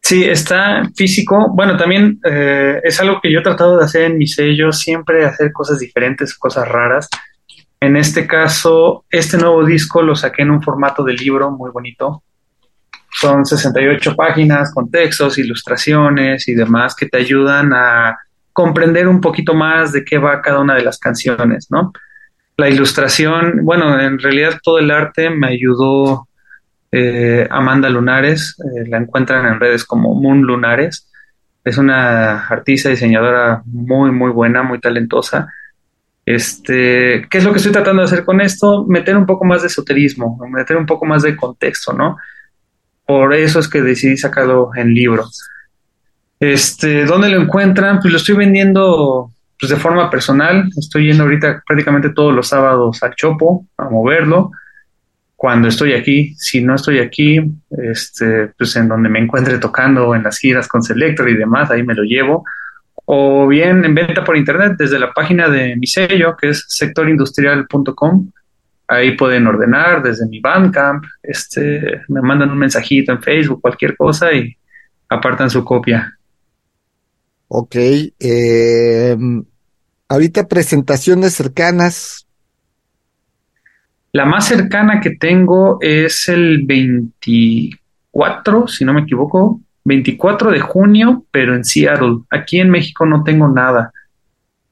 Sí, 0.03 0.25
está 0.25 0.83
físico. 0.97 1.49
Bueno, 1.53 1.77
también 1.77 2.21
eh, 2.25 2.81
es 2.83 3.01
algo 3.01 3.21
que 3.23 3.33
yo 3.33 3.41
he 3.41 3.43
tratado 3.43 3.79
de 3.79 3.85
hacer 3.85 4.03
en 4.03 4.19
mi 4.19 4.27
sello, 4.27 4.73
siempre 4.73 5.25
hacer 5.25 5.53
cosas 5.53 5.79
diferentes, 5.79 6.35
cosas 6.35 6.67
raras. 6.67 7.09
En 7.81 7.97
este 7.97 8.27
caso, 8.27 9.05
este 9.11 9.39
nuevo 9.39 9.65
disco 9.65 10.03
lo 10.03 10.15
saqué 10.15 10.43
en 10.43 10.51
un 10.51 10.63
formato 10.63 11.05
de 11.05 11.15
libro 11.15 11.51
muy 11.51 11.71
bonito. 11.71 12.23
Son 13.13 13.45
68 13.45 14.15
páginas 14.15 14.73
con 14.73 14.91
textos, 14.91 15.39
ilustraciones 15.39 16.49
y 16.49 16.55
demás 16.55 16.95
que 16.95 17.07
te 17.07 17.19
ayudan 17.19 17.73
a 17.73 18.19
comprender 18.53 19.09
un 19.09 19.21
poquito 19.21 19.55
más 19.55 19.93
de 19.93 20.05
qué 20.05 20.19
va 20.19 20.43
cada 20.43 20.61
una 20.61 20.75
de 20.75 20.85
las 20.85 20.99
canciones, 20.99 21.69
¿no? 21.71 21.93
La 22.57 22.69
ilustración, 22.69 23.65
bueno, 23.65 23.99
en 23.99 24.19
realidad 24.19 24.59
todo 24.63 24.79
el 24.79 24.91
arte 24.91 25.31
me 25.31 25.49
ayudó 25.49 26.29
eh, 26.93 27.47
Amanda 27.51 27.89
Lunares, 27.89 28.57
eh, 28.59 28.89
la 28.89 28.99
encuentran 28.99 29.47
en 29.47 29.61
redes 29.61 29.85
como 29.85 30.15
Moon 30.15 30.43
Lunares, 30.43 31.09
es 31.65 31.79
una 31.79 32.47
artista 32.47 32.89
diseñadora 32.89 33.63
muy, 33.67 34.11
muy 34.11 34.31
buena, 34.31 34.63
muy 34.63 34.81
talentosa. 34.81 35.49
Este, 36.25 37.27
¿qué 37.29 37.39
es 37.39 37.45
lo 37.45 37.53
que 37.53 37.59
estoy 37.59 37.73
tratando 37.73 38.03
de 38.03 38.07
hacer 38.07 38.25
con 38.25 38.41
esto? 38.41 38.85
Meter 38.87 39.17
un 39.17 39.27
poco 39.27 39.45
más 39.45 39.63
de 39.63 39.69
esoterismo, 39.69 40.39
meter 40.51 40.77
un 40.77 40.87
poco 40.87 41.05
más 41.07 41.23
de 41.23 41.37
contexto, 41.37 41.93
¿no? 41.93 42.17
Por 43.11 43.35
eso 43.35 43.59
es 43.59 43.67
que 43.67 43.83
decidí 43.83 44.17
sacarlo 44.17 44.71
en 44.77 44.95
libro. 44.95 45.29
Este, 46.39 47.05
¿dónde 47.05 47.29
lo 47.29 47.43
encuentran? 47.43 47.99
Pues 47.99 48.13
lo 48.13 48.19
estoy 48.19 48.37
vendiendo 48.37 49.33
pues, 49.59 49.71
de 49.71 49.77
forma 49.77 50.09
personal. 50.09 50.71
Estoy 50.79 51.07
yendo 51.07 51.25
ahorita 51.25 51.61
prácticamente 51.67 52.11
todos 52.11 52.33
los 52.33 52.47
sábados 52.47 53.03
a 53.03 53.13
Chopo 53.13 53.67
a 53.79 53.89
moverlo. 53.89 54.53
Cuando 55.35 55.67
estoy 55.67 55.95
aquí, 55.95 56.37
si 56.37 56.63
no 56.63 56.77
estoy 56.77 57.01
aquí, 57.01 57.41
este, 57.83 58.53
pues 58.57 58.77
en 58.77 58.87
donde 58.87 59.09
me 59.09 59.19
encuentre 59.19 59.59
tocando 59.59 60.15
en 60.15 60.23
las 60.23 60.39
giras 60.39 60.69
con 60.69 60.81
Selector 60.81 61.29
y 61.29 61.37
demás, 61.37 61.69
ahí 61.73 61.83
me 61.83 61.97
lo 61.97 62.05
llevo. 62.05 62.45
O 63.07 63.49
bien 63.49 63.85
en 63.85 63.93
venta 63.93 64.23
por 64.23 64.37
internet 64.37 64.75
desde 64.79 65.01
la 65.01 65.13
página 65.13 65.49
de 65.49 65.75
mi 65.75 65.89
sello, 65.89 66.37
que 66.41 66.51
es 66.51 66.65
sectorindustrial.com. 66.69 68.31
Ahí 68.93 69.17
pueden 69.17 69.47
ordenar 69.47 70.03
desde 70.03 70.27
mi 70.27 70.41
Bandcamp, 70.41 71.05
este, 71.23 72.03
me 72.09 72.21
mandan 72.23 72.51
un 72.51 72.59
mensajito 72.59 73.13
en 73.13 73.23
Facebook, 73.23 73.63
cualquier 73.63 73.97
cosa 73.97 74.33
y 74.33 74.57
apartan 75.09 75.49
su 75.49 75.65
copia. 75.65 76.19
Ok. 77.47 77.77
Eh, 77.77 79.17
ahorita 80.09 80.49
presentaciones 80.49 81.35
cercanas. 81.35 82.27
La 84.11 84.25
más 84.25 84.49
cercana 84.49 85.01
que 85.01 85.11
tengo 85.11 85.79
es 85.81 86.29
el 86.29 86.67
24, 86.67 88.67
si 88.67 88.85
no 88.85 88.93
me 88.93 89.03
equivoco, 89.03 89.61
24 89.85 90.51
de 90.51 90.59
junio, 90.59 91.27
pero 91.31 91.55
en 91.55 91.65
Seattle. 91.65 92.23
Aquí 92.29 92.59
en 92.59 92.71
México 92.71 93.07
no 93.07 93.23
tengo 93.23 93.47
nada. 93.47 93.93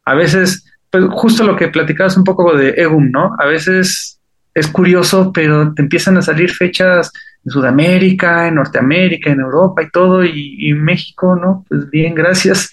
A 0.05 0.15
veces, 0.15 0.68
pues 0.91 1.05
justo 1.11 1.45
lo 1.45 1.57
que 1.57 1.69
platicabas 1.69 2.17
un 2.17 2.25
poco 2.25 2.57
de 2.57 2.71
EGUM, 2.71 3.11
¿no? 3.11 3.37
A 3.39 3.47
veces 3.47 4.21
es 4.55 4.69
curioso, 4.69 5.33
pero 5.33 5.73
te 5.75 5.83
empiezan 5.83 6.17
a 6.17 6.23
salir 6.23 6.51
fechas 6.51 7.13
en 7.45 7.51
Sudamérica, 7.51 8.49
en 8.49 8.57
Norteamérica, 8.57 9.31
en 9.31 9.41
Europa 9.41 9.83
y 9.83 9.91
todo, 9.91 10.25
y, 10.25 10.73
México, 10.75 11.37
¿no? 11.37 11.65
Pues 11.69 11.89
bien, 11.91 12.15
gracias. 12.15 12.71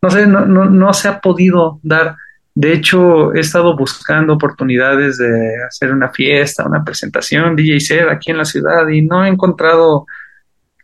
No 0.00 0.10
sé, 0.10 0.26
no, 0.26 0.44
no, 0.46 0.64
no 0.64 0.92
se 0.92 1.08
ha 1.08 1.20
podido 1.20 1.78
dar. 1.82 2.16
De 2.54 2.72
hecho, 2.72 3.32
he 3.34 3.40
estado 3.40 3.76
buscando 3.76 4.34
oportunidades 4.34 5.18
de 5.18 5.64
hacer 5.64 5.92
una 5.92 6.10
fiesta, 6.10 6.66
una 6.66 6.84
presentación, 6.84 7.56
DJ 7.56 7.80
set 7.80 8.08
aquí 8.10 8.30
en 8.30 8.38
la 8.38 8.44
ciudad 8.44 8.88
y 8.88 9.02
no 9.02 9.24
he 9.24 9.28
encontrado 9.28 10.06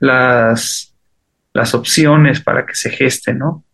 las, 0.01 0.95
las 1.53 1.75
opciones 1.75 2.41
para 2.41 2.65
que 2.65 2.75
se 2.75 2.91
geste, 2.91 3.35
¿no? 3.35 3.65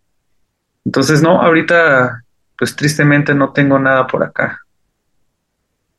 Entonces, 0.85 1.23
no, 1.23 1.41
ahorita, 1.41 2.24
pues 2.59 2.77
tristemente 2.77 3.35
no 3.35 3.53
tengo 3.53 3.79
nada 3.79 4.07
por 4.07 4.23
acá. 4.23 4.61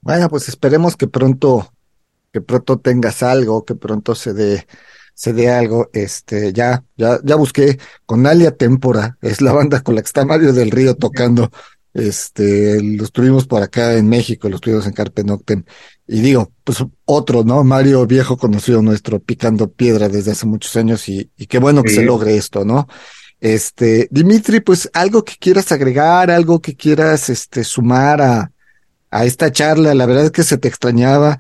Bueno, 0.02 0.30
pues 0.30 0.48
esperemos 0.50 0.96
que 0.96 1.08
pronto 1.08 1.72
que 2.36 2.42
pronto 2.42 2.80
tengas 2.80 3.24
algo, 3.24 3.64
que 3.64 3.76
pronto 3.76 4.14
se 4.14 4.34
dé, 4.34 4.68
se 5.14 5.32
dé 5.32 5.50
algo. 5.50 5.90
Este, 5.94 6.52
ya, 6.52 6.84
ya, 6.98 7.18
ya 7.24 7.36
busqué 7.38 7.80
con 8.06 8.28
Alia 8.28 8.52
Tempora, 8.52 9.18
es 9.22 9.40
la 9.40 9.54
banda 9.54 9.80
con 9.80 9.96
la 9.96 10.02
que 10.02 10.08
está 10.08 10.26
Mario 10.26 10.52
del 10.52 10.70
Río 10.70 10.96
tocando. 10.96 11.50
Este, 11.94 12.84
los 12.84 13.14
tuvimos 13.14 13.48
por 13.48 13.64
acá 13.64 13.94
en 13.94 14.10
México, 14.10 14.50
los 14.50 14.60
tuvimos 14.60 14.86
en 14.86 14.92
Carpe 14.92 15.24
Noctem. 15.24 15.64
Y 16.08 16.20
digo, 16.20 16.52
pues 16.66 16.84
otro, 17.06 17.46
¿no? 17.46 17.64
Mario 17.64 18.06
viejo 18.06 18.36
conocido 18.36 18.82
nuestro, 18.82 19.22
picando 19.22 19.72
piedra 19.72 20.10
desde 20.10 20.32
hace 20.32 20.46
muchos 20.46 20.76
años 20.76 21.08
y, 21.08 21.32
y 21.38 21.46
qué 21.46 21.58
bueno 21.58 21.84
que 21.84 21.92
se 21.92 22.04
logre 22.04 22.36
esto, 22.36 22.66
¿no? 22.66 22.90
Este, 23.46 24.08
Dimitri, 24.10 24.60
pues 24.60 24.90
algo 24.92 25.24
que 25.24 25.36
quieras 25.40 25.72
agregar, 25.72 26.32
algo 26.32 26.64
que 26.64 26.76
quieras, 26.76 27.30
este, 27.30 27.64
sumar 27.64 28.20
a, 28.20 28.52
a 29.12 29.26
esta 29.26 29.52
charla, 29.52 29.94
la 29.94 30.08
verdad 30.08 30.26
es 30.26 30.32
que 30.32 30.42
se 30.42 30.58
te 30.58 30.68
extrañaba 30.68 31.38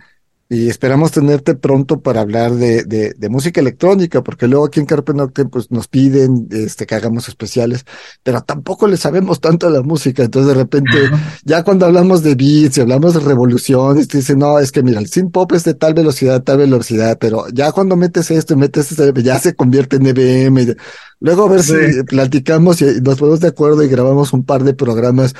y 0.47 0.69
esperamos 0.69 1.11
tenerte 1.11 1.55
pronto 1.55 2.01
para 2.01 2.21
hablar 2.21 2.53
de, 2.53 2.83
de, 2.83 3.15
de, 3.17 3.29
música 3.29 3.61
electrónica, 3.61 4.23
porque 4.23 4.47
luego 4.47 4.65
aquí 4.65 4.79
en 4.79 4.85
Carpe 4.85 5.13
Noctem 5.13 5.49
pues 5.49 5.71
nos 5.71 5.87
piden 5.87 6.47
este, 6.51 6.85
que 6.85 6.93
hagamos 6.93 7.27
especiales, 7.27 7.83
pero 8.21 8.41
tampoco 8.41 8.87
le 8.87 8.97
sabemos 8.97 9.39
tanto 9.39 9.65
a 9.65 9.71
la 9.71 9.81
música, 9.81 10.23
entonces 10.23 10.49
de 10.49 10.61
repente 10.61 10.97
ya 11.43 11.63
cuando 11.63 11.87
hablamos 11.87 12.21
de 12.21 12.35
beats 12.35 12.77
y 12.77 12.81
hablamos 12.81 13.15
de 13.15 13.21
revoluciones, 13.21 14.07
te 14.07 14.19
dicen, 14.19 14.37
no, 14.37 14.59
es 14.59 14.71
que 14.71 14.83
mira, 14.83 14.99
el 14.99 15.07
synth 15.07 15.31
pop 15.31 15.51
es 15.53 15.63
de 15.63 15.73
tal 15.73 15.95
velocidad, 15.95 16.43
tal 16.43 16.59
velocidad, 16.59 17.17
pero 17.19 17.45
ya 17.51 17.71
cuando 17.71 17.95
metes 17.95 18.29
esto 18.29 18.53
y 18.53 18.57
metes 18.57 18.91
esto, 18.91 19.09
ya 19.21 19.39
se 19.39 19.55
convierte 19.55 19.95
en 19.95 20.05
EBM. 20.05 20.75
Luego 21.21 21.45
a 21.45 21.49
ver 21.49 21.63
si 21.63 22.03
platicamos 22.03 22.81
y 22.81 23.01
nos 23.01 23.17
ponemos 23.17 23.39
de 23.39 23.47
acuerdo 23.47 23.83
y 23.83 23.87
grabamos 23.87 24.31
un 24.31 24.45
par 24.45 24.63
de 24.63 24.75
programas 24.75 25.33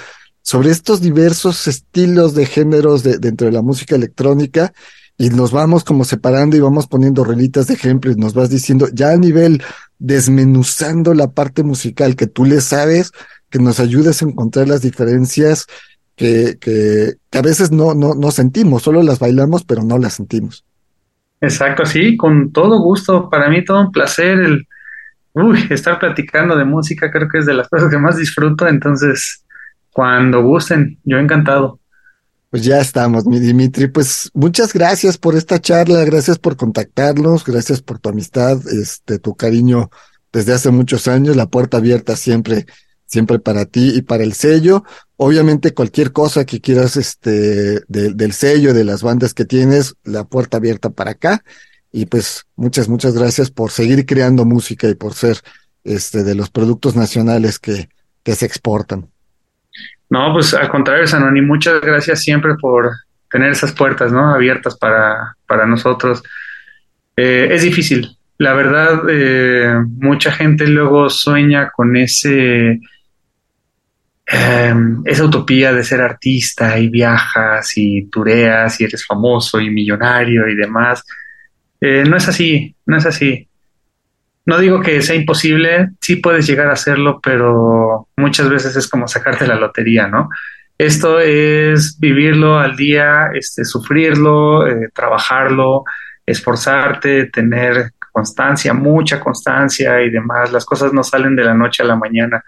sobre 0.45 0.69
estos 0.69 1.01
diversos 1.01 1.67
estilos 1.67 2.35
de 2.35 2.45
géneros 2.45 3.01
de, 3.01 3.17
dentro 3.17 3.47
de 3.47 3.53
la 3.53 3.63
música 3.63 3.95
electrónica 3.95 4.73
y 5.17 5.29
nos 5.29 5.51
vamos 5.51 5.83
como 5.83 6.05
separando 6.05 6.55
y 6.55 6.59
vamos 6.59 6.85
poniendo 6.85 7.23
relitas 7.23 7.65
de 7.65 7.73
ejemplos, 7.73 8.15
nos 8.17 8.35
vas 8.35 8.51
diciendo 8.51 8.87
ya 8.93 9.09
a 9.09 9.17
nivel 9.17 9.63
desmenuzando 9.97 11.15
la 11.15 11.31
parte 11.31 11.63
musical 11.63 12.15
que 12.15 12.27
tú 12.27 12.45
le 12.45 12.61
sabes, 12.61 13.11
que 13.49 13.57
nos 13.57 13.79
ayudes 13.79 14.21
a 14.21 14.25
encontrar 14.25 14.67
las 14.67 14.83
diferencias 14.83 15.65
que, 16.15 16.57
que, 16.61 17.13
a 17.31 17.41
veces 17.41 17.71
no, 17.71 17.95
no, 17.95 18.13
no 18.13 18.29
sentimos, 18.29 18.83
solo 18.83 19.01
las 19.01 19.17
bailamos, 19.17 19.63
pero 19.63 19.81
no 19.81 19.97
las 19.97 20.13
sentimos. 20.13 20.63
Exacto, 21.41 21.87
sí, 21.87 22.15
con 22.15 22.51
todo 22.51 22.79
gusto. 22.81 23.31
Para 23.31 23.49
mí 23.49 23.65
todo 23.65 23.81
un 23.81 23.91
placer 23.91 24.39
el 24.39 24.67
estar 25.71 25.97
platicando 25.97 26.55
de 26.55 26.65
música, 26.65 27.09
creo 27.09 27.27
que 27.27 27.39
es 27.39 27.47
de 27.47 27.55
las 27.55 27.67
cosas 27.67 27.89
que 27.89 27.97
más 27.97 28.17
disfruto, 28.17 28.67
entonces 28.67 29.44
cuando 29.95 30.43
gusten, 30.43 30.99
yo 31.05 31.19
encantado. 31.19 31.79
Pues 32.49 32.65
ya 32.65 32.81
estamos, 32.81 33.25
mi 33.25 33.39
Dimitri. 33.39 33.87
Pues 33.87 34.29
muchas 34.33 34.73
gracias 34.73 35.17
por 35.17 35.37
esta 35.37 35.61
charla, 35.61 36.03
gracias 36.03 36.37
por 36.37 36.57
contactarnos, 36.57 37.45
gracias 37.45 37.81
por 37.81 37.99
tu 37.99 38.09
amistad, 38.09 38.59
este, 38.77 39.19
tu 39.19 39.35
cariño 39.35 39.89
desde 40.33 40.51
hace 40.51 40.69
muchos 40.69 41.07
años, 41.07 41.37
la 41.37 41.45
puerta 41.45 41.77
abierta 41.77 42.17
siempre, 42.17 42.65
siempre 43.05 43.39
para 43.39 43.63
ti 43.63 43.93
y 43.95 44.01
para 44.01 44.25
el 44.25 44.33
sello. 44.33 44.83
Obviamente 45.15 45.73
cualquier 45.73 46.11
cosa 46.11 46.45
que 46.45 46.59
quieras, 46.59 46.97
este, 46.97 47.79
del 47.87 48.33
sello, 48.33 48.73
de 48.73 48.83
las 48.83 49.01
bandas 49.01 49.33
que 49.33 49.45
tienes, 49.45 49.95
la 50.03 50.25
puerta 50.25 50.57
abierta 50.57 50.89
para 50.89 51.11
acá. 51.11 51.41
Y 51.93 52.07
pues 52.07 52.47
muchas, 52.57 52.89
muchas 52.89 53.13
gracias 53.13 53.49
por 53.49 53.71
seguir 53.71 54.05
creando 54.05 54.43
música 54.43 54.89
y 54.89 54.95
por 54.95 55.13
ser, 55.13 55.37
este, 55.85 56.25
de 56.25 56.35
los 56.35 56.49
productos 56.49 56.97
nacionales 56.97 57.59
que, 57.59 57.87
que 58.23 58.35
se 58.35 58.45
exportan. 58.45 59.14
No, 60.09 60.33
pues 60.33 60.53
al 60.53 60.69
contrario, 60.69 61.07
Sanoni, 61.07 61.41
muchas 61.41 61.81
gracias 61.81 62.21
siempre 62.21 62.55
por 62.55 62.91
tener 63.29 63.51
esas 63.51 63.71
puertas, 63.71 64.11
¿no? 64.11 64.33
Abiertas 64.33 64.77
para, 64.77 65.35
para 65.47 65.65
nosotros. 65.65 66.23
Eh, 67.17 67.49
es 67.51 67.63
difícil. 67.63 68.15
La 68.37 68.53
verdad, 68.53 69.03
eh, 69.09 69.75
mucha 69.87 70.31
gente 70.31 70.67
luego 70.67 71.09
sueña 71.09 71.69
con 71.69 71.95
ese, 71.95 72.79
em, 74.25 75.01
esa 75.05 75.23
utopía 75.23 75.71
de 75.73 75.83
ser 75.83 76.01
artista 76.01 76.77
y 76.77 76.89
viajas 76.89 77.71
y 77.77 78.09
tureas 78.09 78.79
y 78.81 78.83
eres 78.83 79.05
famoso 79.05 79.59
y 79.61 79.69
millonario 79.69 80.47
y 80.49 80.55
demás. 80.55 81.03
Eh, 81.79 82.03
no 82.07 82.17
es 82.17 82.27
así, 82.27 82.75
no 82.85 82.97
es 82.97 83.05
así. 83.05 83.47
No 84.45 84.59
digo 84.59 84.81
que 84.81 85.01
sea 85.01 85.15
imposible, 85.15 85.89
sí 85.99 86.17
puedes 86.17 86.45
llegar 86.45 86.67
a 86.67 86.73
hacerlo, 86.73 87.19
pero 87.21 88.07
muchas 88.15 88.47
veces 88.49 88.75
es 88.75 88.87
como 88.87 89.07
sacarte 89.07 89.47
la 89.47 89.55
lotería, 89.55 90.07
¿no? 90.07 90.29
Esto 90.77 91.19
es 91.19 91.97
vivirlo 91.99 92.59
al 92.59 92.75
día, 92.75 93.29
este, 93.33 93.65
sufrirlo, 93.65 94.67
eh, 94.67 94.89
trabajarlo, 94.93 95.85
esforzarte, 96.25 97.25
tener 97.27 97.91
constancia, 98.11 98.73
mucha 98.73 99.19
constancia 99.19 100.01
y 100.01 100.09
demás. 100.09 100.51
Las 100.51 100.65
cosas 100.65 100.93
no 100.93 101.03
salen 101.03 101.35
de 101.35 101.43
la 101.43 101.53
noche 101.53 101.81
a 101.81 101.85
la 101.85 101.95
mañana. 101.95 102.43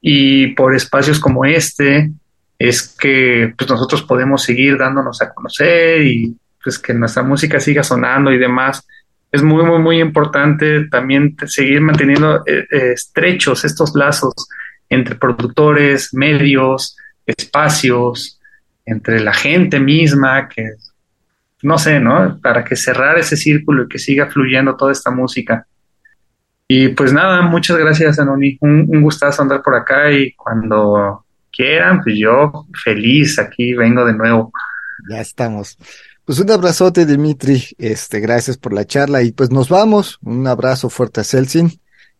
Y 0.00 0.48
por 0.54 0.74
espacios 0.74 1.18
como 1.18 1.44
este 1.44 2.10
es 2.58 2.96
que 2.98 3.52
pues, 3.56 3.68
nosotros 3.68 4.02
podemos 4.02 4.42
seguir 4.42 4.78
dándonos 4.78 5.20
a 5.20 5.32
conocer 5.32 6.02
y 6.02 6.36
pues 6.62 6.78
que 6.78 6.92
nuestra 6.92 7.22
música 7.22 7.58
siga 7.58 7.82
sonando 7.82 8.30
y 8.32 8.38
demás 8.38 8.86
es 9.32 9.42
muy, 9.42 9.64
muy, 9.64 9.78
muy 9.78 10.00
importante 10.00 10.88
también 10.88 11.36
seguir 11.46 11.80
manteniendo 11.80 12.42
eh, 12.46 12.66
eh, 12.70 12.92
estrechos 12.92 13.64
estos 13.64 13.94
lazos 13.94 14.34
entre 14.88 15.14
productores, 15.14 16.12
medios, 16.12 16.96
espacios, 17.24 18.40
entre 18.84 19.20
la 19.20 19.32
gente 19.32 19.78
misma, 19.78 20.48
que 20.48 20.72
no 21.62 21.78
sé, 21.78 22.00
¿no? 22.00 22.40
Para 22.40 22.64
que 22.64 22.74
cerrar 22.74 23.18
ese 23.18 23.36
círculo 23.36 23.84
y 23.84 23.88
que 23.88 23.98
siga 23.98 24.28
fluyendo 24.28 24.76
toda 24.76 24.90
esta 24.90 25.10
música. 25.10 25.64
Y 26.66 26.88
pues 26.88 27.12
nada, 27.12 27.42
muchas 27.42 27.76
gracias, 27.76 28.18
Anoni. 28.18 28.56
Un, 28.60 28.86
un 28.88 29.02
gustazo 29.02 29.42
andar 29.42 29.62
por 29.62 29.74
acá 29.74 30.10
y 30.10 30.32
cuando 30.32 31.24
quieran, 31.52 32.00
pues 32.02 32.16
yo 32.18 32.66
feliz 32.82 33.38
aquí 33.38 33.74
vengo 33.74 34.04
de 34.04 34.14
nuevo. 34.14 34.52
Ya 35.08 35.20
estamos. 35.20 35.76
Pues 36.30 36.38
un 36.38 36.50
abrazote, 36.52 37.06
Dimitri. 37.06 37.60
Este, 37.76 38.20
gracias 38.20 38.56
por 38.56 38.72
la 38.72 38.84
charla 38.84 39.20
y 39.20 39.32
pues 39.32 39.50
nos 39.50 39.68
vamos. 39.68 40.20
Un 40.22 40.46
abrazo 40.46 40.88
fuerte 40.88 41.22
a 41.22 41.24
Celsin. 41.24 41.72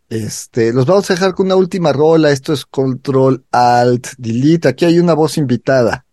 Este, 0.08 0.72
los 0.72 0.84
vamos 0.84 1.08
a 1.08 1.14
dejar 1.14 1.32
con 1.32 1.46
una 1.46 1.54
última 1.54 1.92
rola. 1.92 2.32
Esto 2.32 2.52
es 2.52 2.66
Control 2.66 3.44
Alt 3.52 4.08
Delete. 4.18 4.66
Aquí 4.66 4.84
hay 4.84 4.98
una 4.98 5.14
voz 5.14 5.38
invitada. 5.38 6.06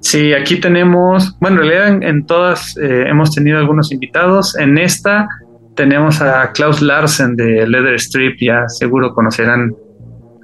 Sí, 0.00 0.34
aquí 0.34 0.60
tenemos, 0.60 1.38
bueno, 1.40 1.62
en 1.62 1.68
realidad 1.70 2.02
en, 2.06 2.26
todas 2.26 2.76
eh, 2.76 3.04
hemos 3.08 3.30
tenido 3.30 3.56
algunos 3.56 3.90
invitados. 3.92 4.58
En 4.58 4.76
esta 4.76 5.26
tenemos 5.74 6.20
a 6.20 6.52
Klaus 6.52 6.82
Larsen 6.82 7.34
de 7.34 7.66
Leather 7.66 7.94
Strip. 7.94 8.36
Ya 8.42 8.68
seguro 8.68 9.14
conocerán 9.14 9.74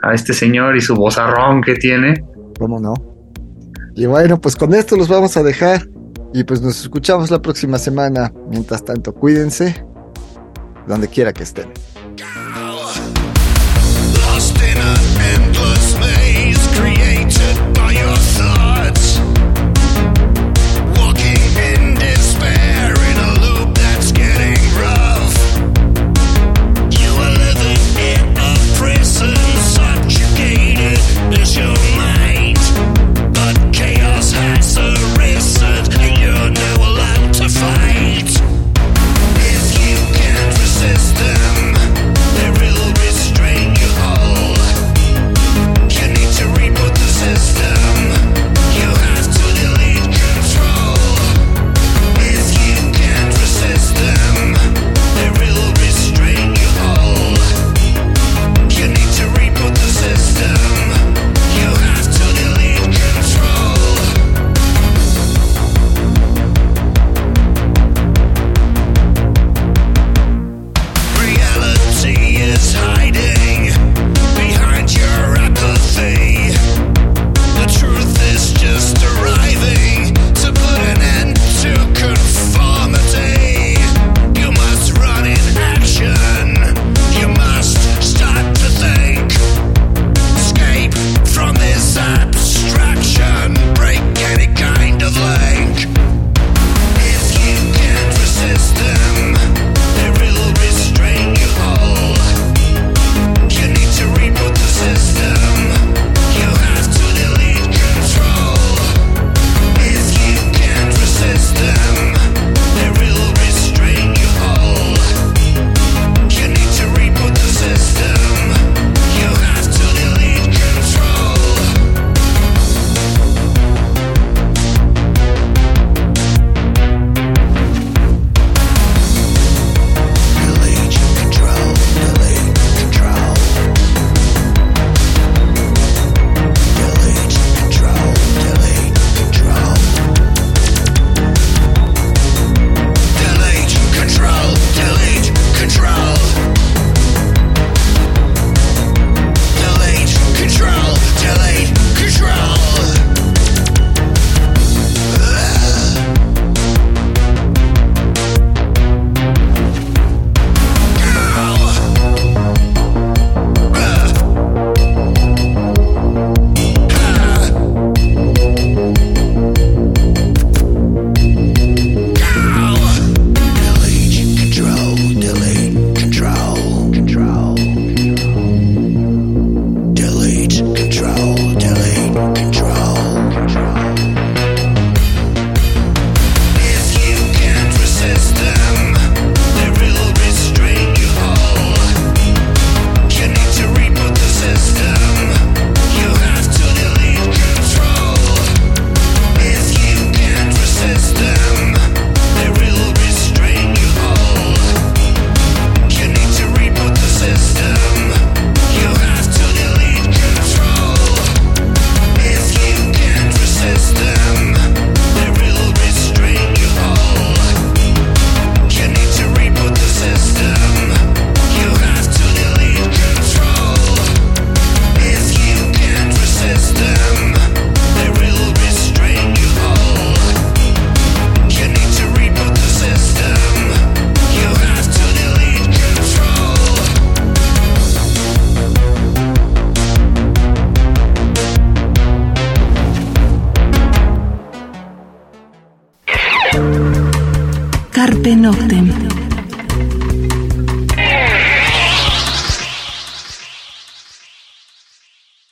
a 0.03 0.15
este 0.15 0.33
señor 0.33 0.75
y 0.75 0.81
su 0.81 0.95
vozarrón 0.95 1.61
que 1.61 1.75
tiene. 1.75 2.25
¿Cómo 2.59 2.81
no? 2.81 3.12
Y 3.95 4.07
bueno, 4.07 4.41
pues 4.41 4.57
con 4.57 4.75
esto 4.75 4.97
los 4.97 5.09
vamos 5.09 5.37
a 5.37 5.43
dejar 5.43 5.89
y 6.33 6.45
pues 6.45 6.63
nos 6.63 6.81
escuchamos 6.81 7.31
la 7.31 7.43
próxima 7.43 7.79
semana. 7.79 8.33
Mientras 8.49 8.85
tanto, 8.85 9.15
cuídense 9.15 9.85
donde 10.87 11.09
quiera 11.09 11.33
que 11.33 11.43
estén. 11.43 11.71